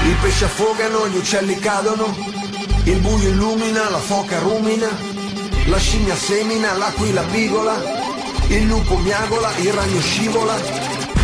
[0.04, 2.16] I pesci affogano, gli uccelli cadono
[2.84, 4.88] Il buio illumina, la foca rumina
[5.66, 8.07] La scimmia semina, l'aquila pigola
[8.50, 10.54] Il lupo miagola, il ragno scivola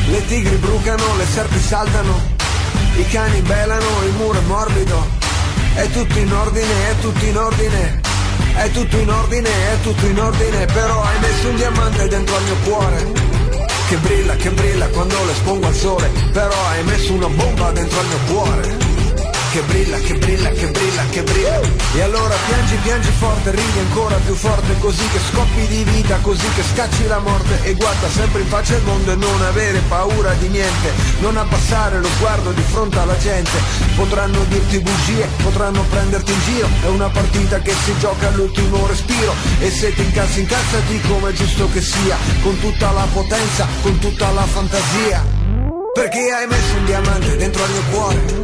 [0.08, 2.20] Le tigri brucano, le serpi saltano
[2.96, 5.06] I cani belano, il muro è morbido
[5.74, 8.00] È tutto in ordine, è tutto in ordine
[8.56, 12.42] È tutto in ordine, è tutto in ordine Però hai messo un diamante dentro al
[12.42, 13.32] mio cuore
[13.88, 18.00] che brilla, che brilla quando lo espongo al sole Però hai messo una bomba dentro
[18.00, 18.83] al mio cuore
[19.54, 21.60] Che brilla, che brilla, che brilla, che brilla.
[21.94, 26.44] E allora piangi, piangi forte, ridi ancora più forte Così che scoppi di vita, così
[26.56, 30.32] che scacci la morte E guarda sempre in faccia il mondo e non avere paura
[30.40, 30.90] di niente.
[31.20, 33.52] Non abbassare lo sguardo di fronte alla gente.
[33.94, 36.68] Potranno dirti bugie, potranno prenderti in giro.
[36.82, 39.34] È una partita che si gioca all'ultimo respiro.
[39.60, 42.16] E se ti incazzi incazzati come è giusto che sia.
[42.42, 45.24] Con tutta la potenza, con tutta la fantasia.
[45.94, 48.43] Perché hai messo un diamante dentro al mio cuore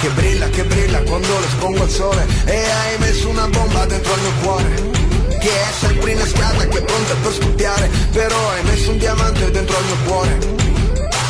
[0.00, 2.26] che brilla, che brilla quando lo espongo al sole.
[2.44, 4.74] E hai messo una bomba dentro al mio cuore
[5.40, 7.90] Che è sempre innescata, che è pronta per scoppiare.
[8.12, 10.38] Però hai messo un diamante dentro al mio cuore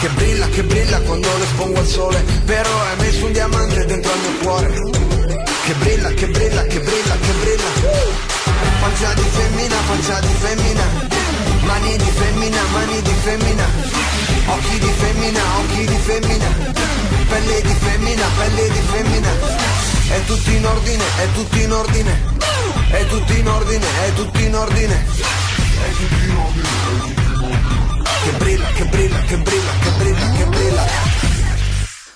[0.00, 2.24] Che brilla, che brilla quando lo espongo al sole.
[2.44, 4.72] Però hai messo un diamante dentro al mio cuore
[5.64, 7.96] Che brilla, che brilla, che brilla, che brilla.
[8.80, 10.84] Pancia di femmina, pancia di femmina.
[11.62, 13.66] Mani di femmina, mani di femmina.
[14.46, 16.88] Occhi di femmina, occhi di femmina
[17.39, 19.28] Pelle di femmina, pelle di femmina.
[20.09, 22.20] È tutto in ordine, è tutto in ordine.
[22.91, 25.07] È tutto in ordine, è tutto in ordine.
[25.07, 28.11] È tutto in ordine, è tutto in ordine.
[28.24, 31.27] Che brilla, che brilla, che brilla, che brilla, che brilla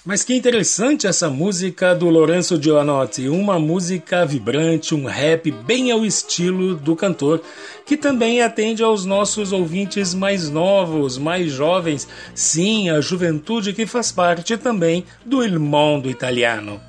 [0.05, 6.05] Mas que interessante essa música do Lourenço Giovanotti, uma música vibrante, um rap bem ao
[6.05, 7.41] estilo do cantor,
[7.87, 14.11] que também atende aos nossos ouvintes mais novos, mais jovens, sim, a juventude que faz
[14.11, 16.81] parte também do Il Mondo Italiano.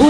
[0.00, 0.09] O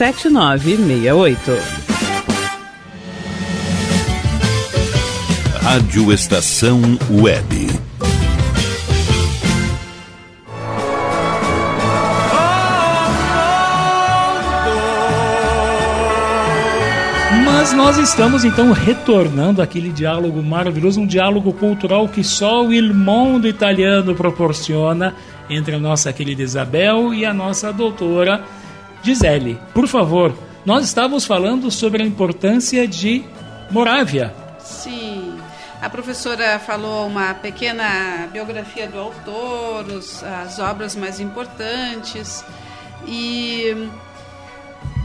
[0.00, 1.38] 7968.
[5.62, 6.80] Rádio Estação
[7.10, 7.68] Web.
[17.44, 23.38] Mas nós estamos então retornando àquele diálogo maravilhoso, um diálogo cultural que só o irmão
[23.38, 25.14] do italiano proporciona
[25.50, 28.42] entre a nossa querida Isabel e a nossa doutora
[29.02, 29.58] Gisele.
[29.74, 33.24] Por favor, nós estávamos falando sobre a importância de
[33.70, 34.34] Morávia.
[34.58, 35.38] Sim.
[35.80, 42.44] A professora falou uma pequena biografia do autor, os, as obras mais importantes.
[43.06, 43.88] E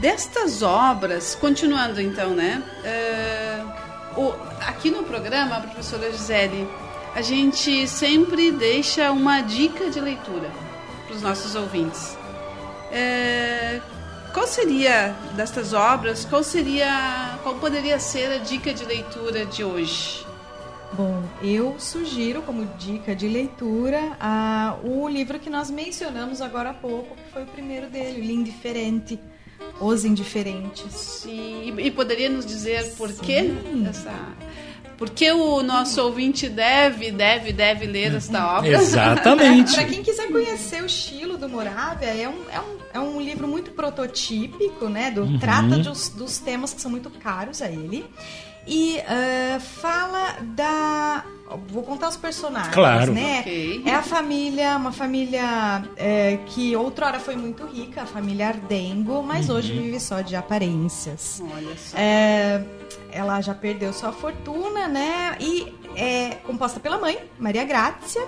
[0.00, 2.62] destas obras, continuando então, né?
[2.84, 4.34] Uh, o,
[4.66, 6.68] aqui no programa, a professora Gisele,
[7.14, 10.50] a gente sempre deixa uma dica de leitura
[11.06, 12.16] para os nossos ouvintes.
[12.90, 13.82] Uh,
[14.32, 16.24] qual seria destas obras?
[16.24, 20.26] Qual seria, qual poderia ser a dica de leitura de hoje?
[20.92, 26.74] Bom, eu sugiro como dica de leitura a, o livro que nós mencionamos agora há
[26.74, 29.18] pouco, que foi o primeiro dele, L'Indiferente,
[29.80, 30.92] Os Indiferentes.
[30.92, 33.50] Sim, e, e poderia nos dizer por quê
[33.88, 34.12] essa...
[34.96, 38.68] Por que o nosso ouvinte deve, deve, deve ler esta obra?
[38.70, 39.72] Exatamente.
[39.76, 43.46] Para quem quiser conhecer o estilo do Moravia, é um, é um, é um livro
[43.46, 45.10] muito prototípico, né?
[45.10, 45.38] Do, Uhum.
[45.38, 48.06] Trata dos, dos temas que são muito caros a ele.
[48.66, 51.24] E uh, fala da.
[51.68, 53.12] Vou contar os personagens, Claro.
[53.12, 53.38] né?
[53.40, 53.82] Ok.
[53.86, 59.48] É a família, uma família é, que outrora foi muito rica, a família Ardengo, mas
[59.48, 59.56] Uhum.
[59.56, 61.40] hoje vive só de aparências.
[61.54, 61.96] Olha só.
[61.96, 62.64] É,
[63.12, 65.36] ela já perdeu sua fortuna, né?
[65.40, 68.26] E é composta pela mãe, Maria Grazia,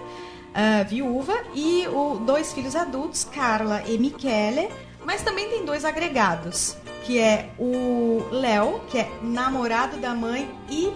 [0.54, 4.68] ah, viúva, e o, dois filhos adultos, Carla e Michele,
[5.04, 10.92] mas também tem dois agregados, que é o Léo, que é namorado da mãe e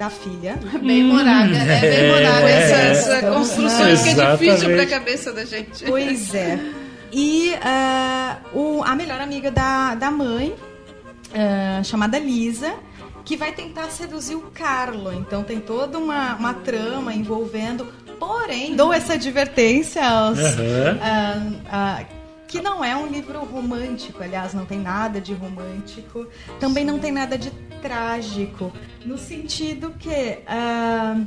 [0.00, 0.58] da filha.
[0.82, 5.30] Bem morada, é bem morada essa, essa Então, construção que é difícil para a cabeça
[5.30, 5.84] da gente.
[5.84, 6.58] Pois é.
[7.12, 10.54] E ah, o, a melhor amiga da, da mãe,
[11.34, 12.72] ah, chamada Lisa,
[13.26, 15.12] que vai tentar seduzir o Carlo.
[15.12, 17.86] Então tem toda uma, uma trama envolvendo.
[18.18, 20.38] Porém, dou essa advertência aos.
[21.02, 22.04] Ah, ah,
[22.50, 26.26] que não é um livro romântico, aliás, não tem nada de romântico,
[26.58, 28.72] também não tem nada de trágico,
[29.06, 31.22] no sentido que ah,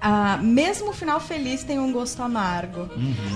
[0.00, 2.88] ah, mesmo o final feliz tem um gosto amargo.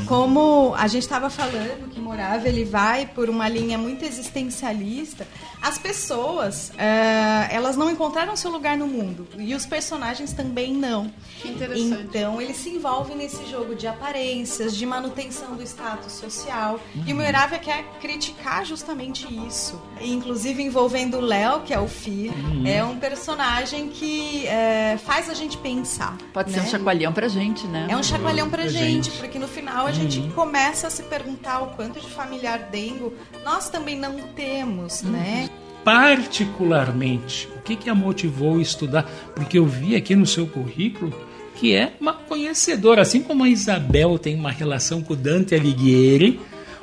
[0.07, 5.27] Como a gente estava falando que Morava ele vai por uma linha muito existencialista,
[5.63, 11.11] as pessoas eh, elas não encontraram seu lugar no mundo e os personagens também não.
[11.41, 12.03] Que interessante.
[12.05, 16.79] Então eles se envolvem nesse jogo de aparências, de manutenção do status social.
[17.07, 17.23] E o Uhum.
[17.25, 22.67] Moravia quer criticar justamente isso, inclusive envolvendo o Léo, que é o filho, Uhum.
[22.67, 26.17] é um personagem que eh, faz a gente pensar.
[26.33, 26.67] Pode ser né?
[26.67, 27.87] um chacoalhão pra gente, né?
[27.91, 29.19] É um chacoalhão pra Pra gente, gente.
[29.19, 30.31] porque no final a gente Uhum.
[30.31, 33.13] começa a se perguntar o quanto de familiar dengo
[33.45, 35.11] nós também não temos, Uhum.
[35.11, 35.51] né?
[35.87, 39.09] Particularmente, o que, que a motivou a estudar?
[39.37, 41.15] Porque eu vi aqui no seu currículo
[41.55, 46.41] que é uma conhecedora, assim como a Isabel tem uma relação com Dante Alighieri,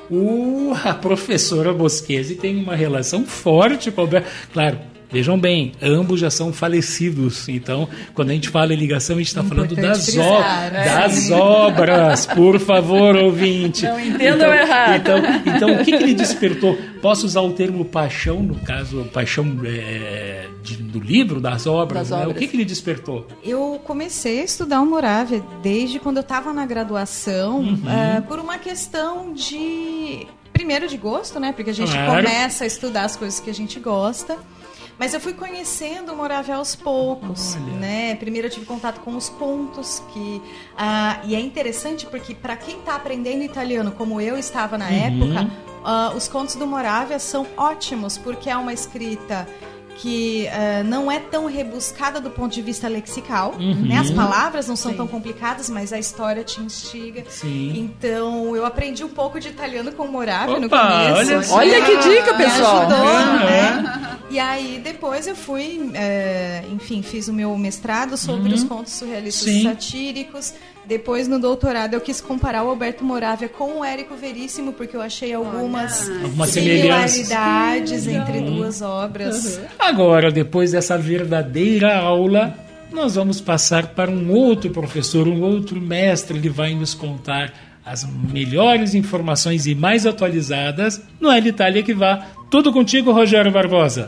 [0.09, 4.29] o, a professora Bosquese tem uma relação forte com o Alberto.
[4.53, 4.79] Claro,
[5.13, 7.47] vejam bem, ambos já são falecidos.
[7.47, 10.25] Então, quando a gente fala em ligação, a gente está falando das, frisar,
[10.67, 10.83] ob- né?
[10.85, 12.25] das obras.
[12.25, 13.85] Por favor, ouvinte.
[13.85, 14.95] Não entendam errado.
[14.97, 15.17] Então,
[15.55, 16.77] então, o que, que ele despertou?
[17.01, 22.17] Posso usar o termo paixão, no caso, paixão é, de- do livro, das obras, Das
[22.19, 22.25] né?
[22.25, 22.39] O obras.
[22.39, 23.27] que, que ele despertou?
[23.43, 27.81] Eu comecei a estudar o Moravia desde quando eu estava na graduação, Uhum.
[27.87, 30.25] eh, por uma questão de.
[30.53, 31.51] Primeiro de gosto, né?
[31.51, 32.23] Porque a gente Claro.
[32.23, 34.37] começa a estudar as coisas que a gente gosta.
[34.97, 38.15] Mas eu fui conhecendo o Moravia aos poucos, né?
[38.15, 40.41] Primeiro eu tive contato com os contos que
[40.77, 44.93] ah, e é interessante porque para quem está aprendendo italiano, como eu estava na Uhum.
[44.93, 45.51] época,
[45.83, 49.47] ah, os contos do Moravia são ótimos porque é uma escrita
[49.97, 53.73] que ah, não é tão rebuscada do ponto de vista lexical, Uhum.
[53.87, 53.97] né?
[53.99, 54.97] As palavras não são Sim.
[54.97, 57.23] tão complicadas, mas a história te instiga.
[57.29, 57.73] Sim.
[57.77, 61.53] Então eu aprendi um pouco de italiano com o Moravia no começo.
[61.53, 61.73] olha.
[61.73, 62.77] Olha que dica, Me pessoal.
[62.81, 63.39] ajudou, Aham.
[63.45, 64.17] né?
[64.29, 68.55] E aí depois eu fui, é, enfim, fiz o meu mestrado sobre Uhum.
[68.55, 69.63] os contos surrealistas Sim.
[69.63, 70.53] satíricos.
[70.85, 75.01] Depois, no doutorado, eu quis comparar o Alberto Moravia com o Érico Veríssimo, porque eu
[75.01, 76.09] achei algumas
[76.47, 79.59] similaridades entre duas obras.
[79.79, 82.57] Agora, depois dessa verdadeira aula,
[82.91, 87.53] nós vamos passar para um outro professor, um outro mestre, ele vai nos contar
[87.85, 92.25] as melhores informações e mais atualizadas no El Itália que vá.
[92.49, 94.07] Tudo contigo, Rogério Barbosa.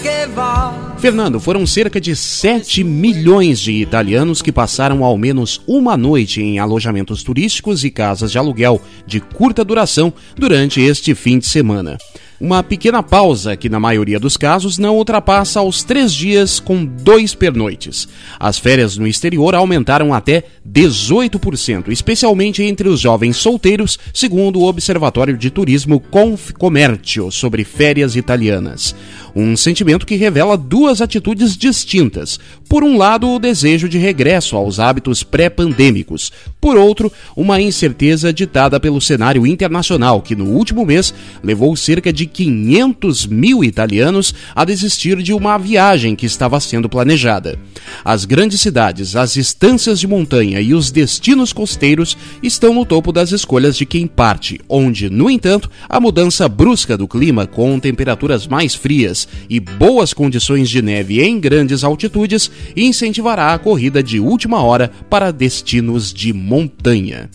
[0.00, 0.94] Che va.
[0.96, 6.58] Fernando, foram cerca de 7 milhões de italianos que passaram ao menos uma noite em
[6.58, 11.98] alojamentos turísticos e casas de aluguel de curta duração durante este fim de semana.
[12.38, 17.34] Uma pequena pausa que, na maioria dos casos, não ultrapassa os três dias com dois
[17.34, 18.06] pernoites.
[18.38, 25.36] As férias no exterior aumentaram até 18%, especialmente entre os jovens solteiros, segundo o Observatório
[25.36, 28.94] de Turismo Confcommercio sobre férias italianas.
[29.34, 32.38] Um sentimento que revela duas atitudes distintas.
[32.68, 36.32] Por um lado, o desejo de regresso aos hábitos pré-pandêmicos.
[36.60, 41.14] Por outro, uma incerteza ditada pelo cenário internacional, que no último mês
[41.44, 47.56] levou cerca de 500 mil italianos a desistir de uma viagem que estava sendo planejada.
[48.04, 53.30] As grandes cidades, as estâncias de montanha e os destinos costeiros estão no topo das
[53.30, 58.74] escolhas de quem parte, onde, no entanto, a mudança brusca do clima com temperaturas mais
[58.74, 64.90] frias e boas condições de neve em grandes altitudes incentivará a corrida de última hora
[65.08, 67.28] para destinos de montanha.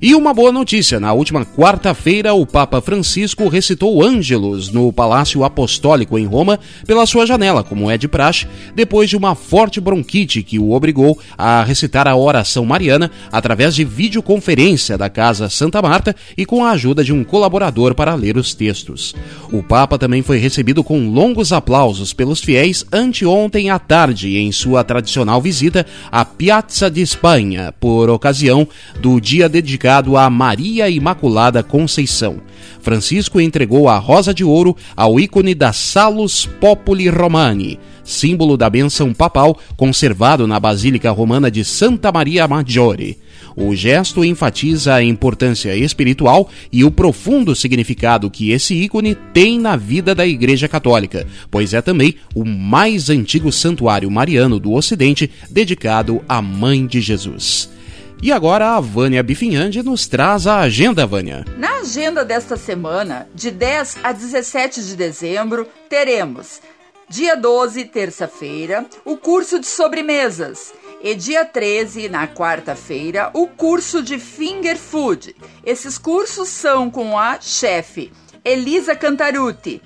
[0.00, 6.16] E uma boa notícia: na última quarta-feira, o Papa Francisco recitou Ângelos no Palácio Apostólico
[6.16, 8.46] em Roma pela sua janela, como é de praxe,
[8.76, 13.84] depois de uma forte bronquite que o obrigou a recitar a oração mariana através de
[13.84, 18.54] videoconferência da Casa Santa Marta e com a ajuda de um colaborador para ler os
[18.54, 19.16] textos.
[19.50, 24.84] O Papa também foi recebido com longos aplausos pelos fiéis anteontem à tarde em sua
[24.84, 28.68] tradicional visita à Piazza de Espanha, por ocasião
[29.00, 32.42] do dia dedicado dedicado a Maria Imaculada Conceição.
[32.82, 39.14] Francisco entregou a rosa de ouro ao ícone da Salus Populi Romani, símbolo da bênção
[39.14, 43.16] papal conservado na Basílica Romana de Santa Maria Maggiore.
[43.56, 49.74] O gesto enfatiza a importância espiritual e o profundo significado que esse ícone tem na
[49.74, 56.20] vida da Igreja Católica, pois é também o mais antigo santuário mariano do Ocidente dedicado
[56.28, 57.77] à Mãe de Jesus.
[58.20, 61.44] E agora a Vânia Bifinhandi nos traz a agenda, Vânia.
[61.56, 66.60] Na agenda desta semana, de 10 a 17 de dezembro, teremos
[67.08, 70.74] dia 12, terça-feira, o curso de sobremesas.
[71.00, 75.36] E dia 13, na quarta-feira, o curso de finger food.
[75.64, 78.10] Esses cursos são com a chefe
[78.44, 79.80] Elisa Cantaruti.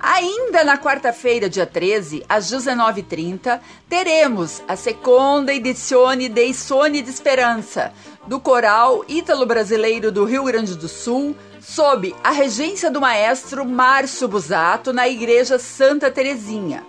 [0.00, 7.92] Ainda na quarta-feira, dia 13, às 19h30, teremos a segunda edizione dei Soni de Esperança,
[8.26, 14.92] do coral ítalo-brasileiro do Rio Grande do Sul, sob a regência do maestro Márcio Busato,
[14.92, 16.86] na Igreja Santa Terezinha.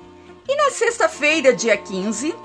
[0.47, 2.35] E na sexta-feira, dia 15,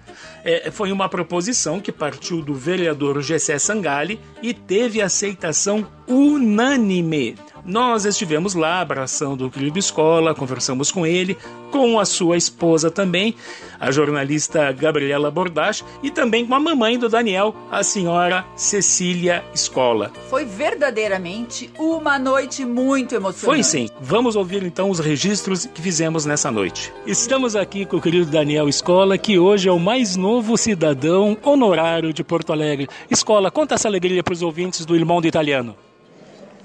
[0.44, 7.36] É, foi uma proposição que partiu do vereador Gessé Sangali e teve aceitação unânime
[7.66, 11.38] nós estivemos lá abraçando o querido Escola, conversamos com ele,
[11.72, 13.36] com a sua esposa também,
[13.80, 20.12] a jornalista Gabriela Bordache, e também com a mamãe do Daniel, a senhora Cecília Escola.
[20.30, 23.46] Foi verdadeiramente uma noite muito emocionante.
[23.46, 23.90] Foi sim.
[24.00, 26.92] Vamos ouvir então os registros que fizemos nessa noite.
[27.06, 32.14] Estamos aqui com o querido Daniel Escola, que hoje é o mais novo cidadão honorário
[32.14, 32.90] de Porto Alegre.
[33.10, 35.76] Escola, conta essa alegria para os ouvintes do Irmão do Italiano.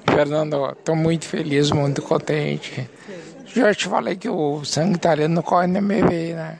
[0.09, 2.89] Fernando, estou muito feliz, muito contente.
[3.47, 6.59] Já te falei que o sangue italiano corre na minha veia, né?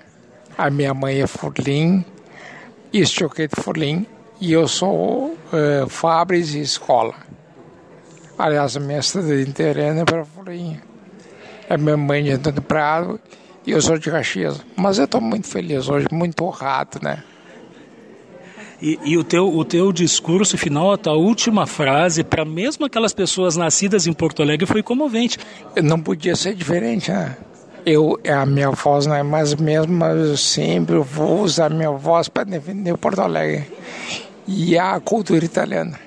[0.57, 2.05] A minha mãe é Furlim,
[2.93, 4.07] Istioquete Furlim,
[4.41, 7.15] e eu sou uh, Fabris e Escola.
[8.39, 10.81] Aliás, a minha cidade inteira é para Furlim.
[11.69, 13.21] A minha mãe é de Prado
[13.67, 14.65] e eu sou de Caxias.
[14.77, 17.23] Mas eu estou muito feliz hoje, muito honrado, né?
[18.81, 23.15] E, e, o, teu, o teu discurso final, a tua última frase, para mesmo aquelas
[23.15, 25.39] pessoas nascidas em Porto Alegre, foi comovente.
[25.83, 27.37] Não podia ser diferente, né?
[27.85, 31.75] Eu, a minha voz não é mais a mesma, mas eu sempre vou usar a
[31.75, 33.67] minha voz para defender Porto Alegre
[34.47, 35.99] e a cultura italiana.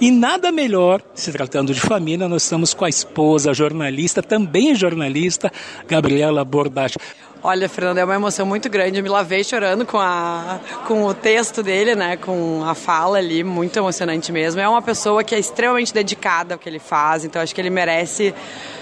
[0.00, 5.52] E nada melhor, se tratando de família, nós estamos com a esposa jornalista, também jornalista,
[5.86, 6.98] Gabriela Bordache.
[7.46, 8.98] Olha, Fernando, é uma emoção muito grande.
[8.98, 12.16] Eu me lavei chorando com, a, com o texto dele, né?
[12.16, 14.62] Com a fala ali, muito emocionante mesmo.
[14.62, 17.68] É uma pessoa que é extremamente dedicada ao que ele faz, então acho que ele
[17.68, 18.34] merece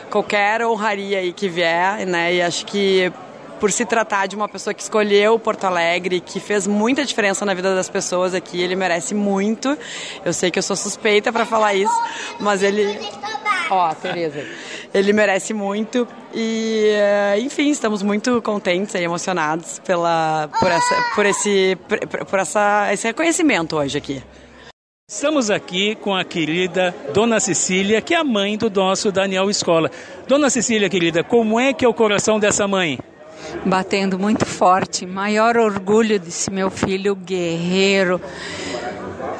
[0.08, 2.34] qualquer honraria aí que vier, né?
[2.34, 3.12] E acho que
[3.58, 7.54] por se tratar de uma pessoa que escolheu Porto Alegre, que fez muita diferença na
[7.54, 9.76] vida das pessoas aqui, ele merece muito.
[10.24, 12.02] Eu sei que eu sou suspeita para falar isso,
[12.38, 12.96] mas ele.
[13.70, 14.44] Ó, oh, Tereza.
[14.92, 21.26] Ele merece muito e, eh, enfim, estamos muito contentes e emocionados pela, por, essa, por,
[21.26, 21.78] esse,
[22.28, 24.22] por essa, esse reconhecimento hoje aqui.
[25.08, 29.90] Estamos aqui com a querida Dona Cecília, que é a mãe do nosso Daniel Escola.
[30.26, 32.98] Dona Cecília, querida, como é que é o coração dessa mãe?
[33.64, 35.06] batendo muito forte.
[35.06, 38.20] Maior orgulho desse meu filho guerreiro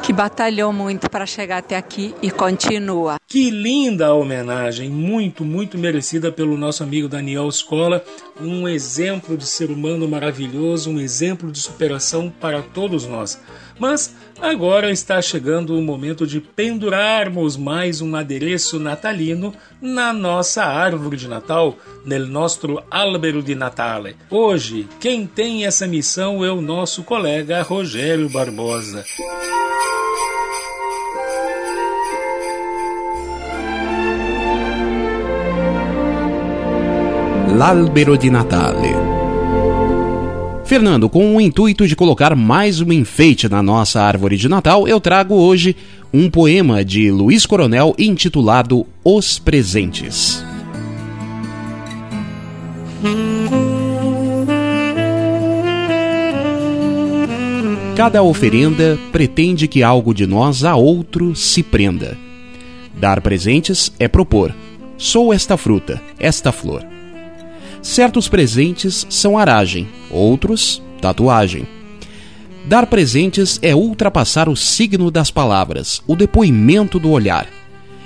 [0.02, 3.16] que batalhou muito para chegar até aqui e continua.
[3.28, 8.04] Que linda homenagem, muito, muito merecida pelo nosso amigo Daniel Escola,
[8.40, 13.40] um exemplo de ser humano maravilhoso, um exemplo de superação para todos nós.
[13.82, 21.16] Mas agora está chegando o momento de pendurarmos mais um adereço natalino na nossa árvore
[21.16, 21.76] de Natal,
[22.06, 24.14] nel nostro albero di Natale.
[24.30, 29.04] Hoje, quem tem essa missão é o nosso colega Rogério Barbosa.
[37.56, 39.11] L'albero di Natale.
[40.72, 44.98] Fernando, com o intuito de colocar mais um enfeite na nossa árvore de Natal, eu
[44.98, 45.76] trago hoje
[46.10, 50.42] um poema de Luiz Coronel intitulado Os Presentes.
[57.94, 62.16] Cada oferenda pretende que algo de nós a outro se prenda.
[62.98, 64.54] Dar presentes é propor.
[64.96, 66.91] Sou esta fruta, esta flor.
[67.82, 71.66] Certos presentes são aragem, outros, tatuagem.
[72.64, 77.48] Dar presentes é ultrapassar o signo das palavras, o depoimento do olhar.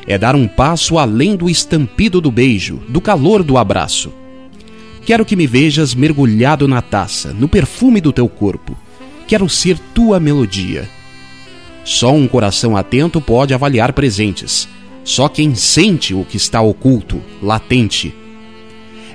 [0.07, 4.11] É dar um passo além do estampido do beijo, do calor do abraço.
[5.05, 8.75] Quero que me vejas mergulhado na taça, no perfume do teu corpo.
[9.29, 10.89] Quero ser tua melodia.
[11.85, 14.67] Só um coração atento pode avaliar presentes.
[15.05, 18.15] Só quem sente o que está oculto, latente,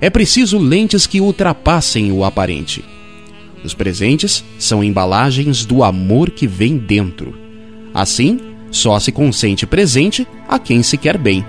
[0.02, 2.84] é preciso lentes que ultrapassem o aparente.
[3.64, 7.38] Os presentes são embalagens do amor que vem dentro.
[7.94, 8.40] Assim,
[8.72, 11.46] só se consente presente a quem se quer bem,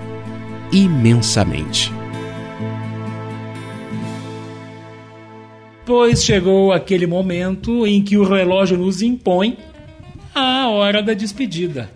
[0.71, 1.91] imensamente.
[5.83, 9.57] Pois chegou aquele momento em que o relógio nos impõe
[10.35, 11.89] a hora da despedida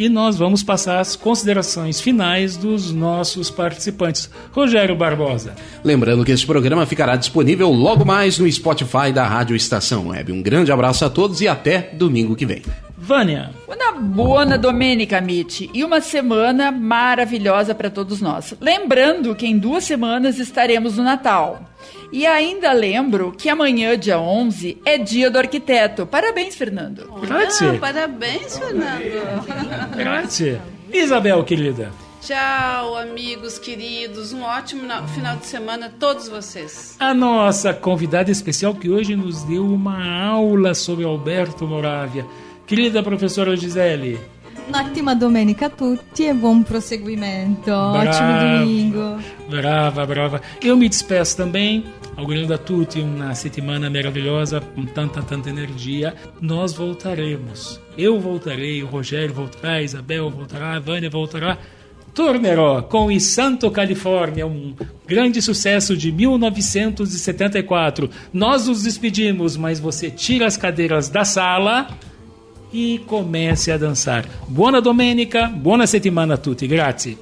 [0.00, 4.30] e nós vamos passar as considerações finais dos nossos participantes.
[4.50, 5.54] Rogério Barbosa.
[5.84, 10.32] Lembrando que esse programa ficará disponível logo mais no Spotify da Rádio Estação Web.
[10.32, 12.62] Um grande abraço a todos e até domingo que vem.
[13.00, 13.50] Vânia.
[13.66, 18.54] Uma boa domenica, Mitch, e uma semana maravilhosa para todos nós.
[18.60, 21.64] Lembrando que em duas semanas estaremos no Natal.
[22.12, 26.06] E ainda lembro que amanhã, dia 11, é dia do arquiteto.
[26.06, 27.10] Parabéns, Fernando.
[27.22, 27.78] Grazie.
[27.78, 29.96] parabéns, Fernando.
[29.96, 30.60] Grazie.
[30.92, 31.90] Isabel, querida.
[32.20, 34.34] Tchau, amigos queridos.
[34.34, 36.96] Um ótimo final de semana a todos vocês.
[37.00, 42.26] A nossa convidada especial que hoje nos deu uma aula sobre Alberto Moravia.
[42.70, 44.16] Querida professora Gisele.
[44.68, 47.64] Un'ottima domenica a tutti e buon proseguimento.
[47.64, 49.18] Brava, Ótimo domingo.
[49.48, 50.40] Brava, brava.
[50.62, 51.84] Eu me despeço também.
[52.16, 56.14] Augurando a tutti uma semana maravilhosa com tanta, tanta energia.
[56.40, 57.80] Nós voltaremos.
[57.98, 61.58] Eu voltarei, o Rogério voltará, a Isabel voltará, a Vânia voltará.
[62.14, 64.76] Tornerò com I Santo Califórnia, um
[65.08, 68.08] grande sucesso de 1974.
[68.32, 71.88] Nós nos despedimos, mas você tira as cadeiras da sala
[72.72, 74.24] e comece a dançar.
[74.46, 77.16] Buona domenica, buona settimana a tutti, grazie.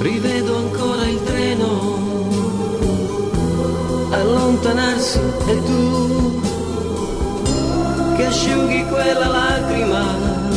[0.00, 1.96] Rivedo ancora il treno
[4.10, 6.40] allontanarsi e tu
[8.16, 10.48] che asciughi quella lacrima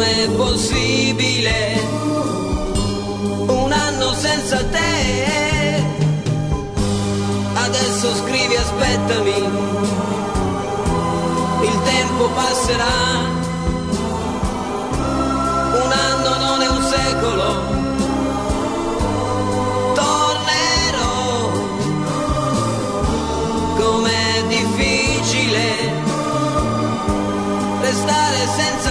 [0.00, 1.78] com'è possibile
[3.48, 5.84] un anno senza te?
[7.52, 9.36] Adesso scrivi aspettami,
[11.68, 12.96] il tempo passerà,
[15.84, 17.78] un anno non è un secolo.
[20.00, 21.50] tornerò
[23.76, 25.92] Com'è difficile
[27.82, 28.89] restare senza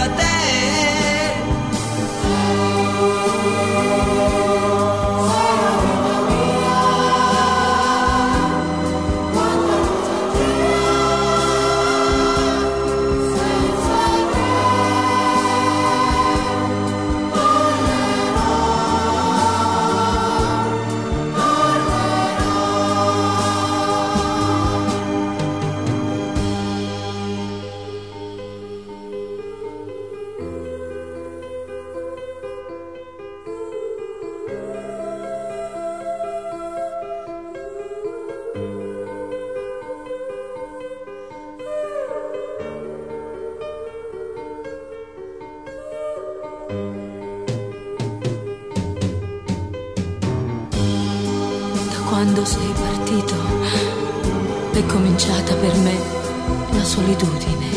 [57.00, 57.68] solitudine.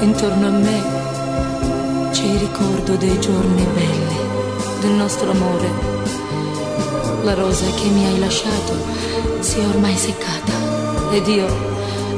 [0.00, 4.16] Intorno a me c'è il ricordo dei giorni belli,
[4.80, 5.70] del nostro amore.
[7.22, 8.72] La rosa che mi hai lasciato
[9.40, 10.52] si è ormai seccata
[11.12, 11.46] ed io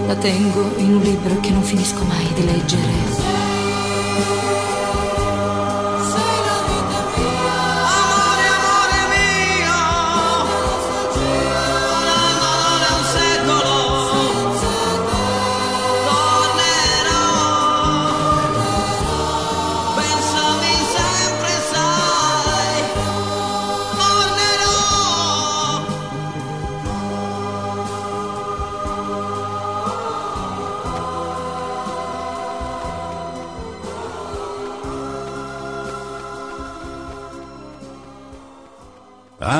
[0.06, 3.23] la tengo in un libro che non finisco mai di leggere.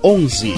[0.00, 0.54] 11.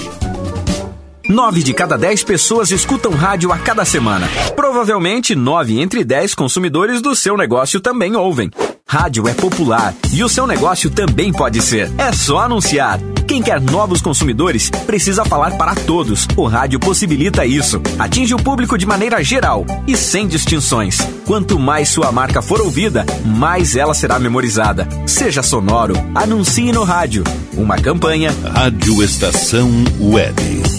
[1.27, 4.27] Nove de cada dez pessoas escutam rádio a cada semana.
[4.55, 8.51] Provavelmente, nove entre dez consumidores do seu negócio também ouvem.
[8.91, 11.91] Rádio é popular e o seu negócio também pode ser.
[11.95, 12.99] É só anunciar.
[13.27, 16.27] Quem quer novos consumidores precisa falar para todos.
[16.35, 17.79] O rádio possibilita isso.
[17.99, 20.97] Atinge o público de maneira geral e sem distinções.
[21.27, 24.87] Quanto mais sua marca for ouvida, mais ela será memorizada.
[25.05, 27.23] Seja sonoro, anuncie no rádio.
[27.53, 28.33] Uma campanha.
[28.55, 29.69] Rádio Estação
[30.01, 30.78] Web.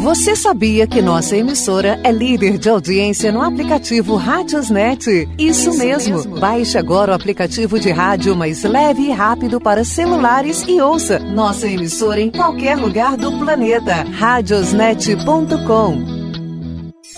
[0.00, 5.28] Você sabia que nossa emissora é líder de audiência no aplicativo Rádiosnet?
[5.38, 6.38] Isso, mesmo.
[6.38, 11.68] Baixe agora o aplicativo de rádio mais leve e rápido para celulares e ouça nossa
[11.68, 14.06] emissora em qualquer lugar do planeta.
[14.10, 16.19] Radiosnet.com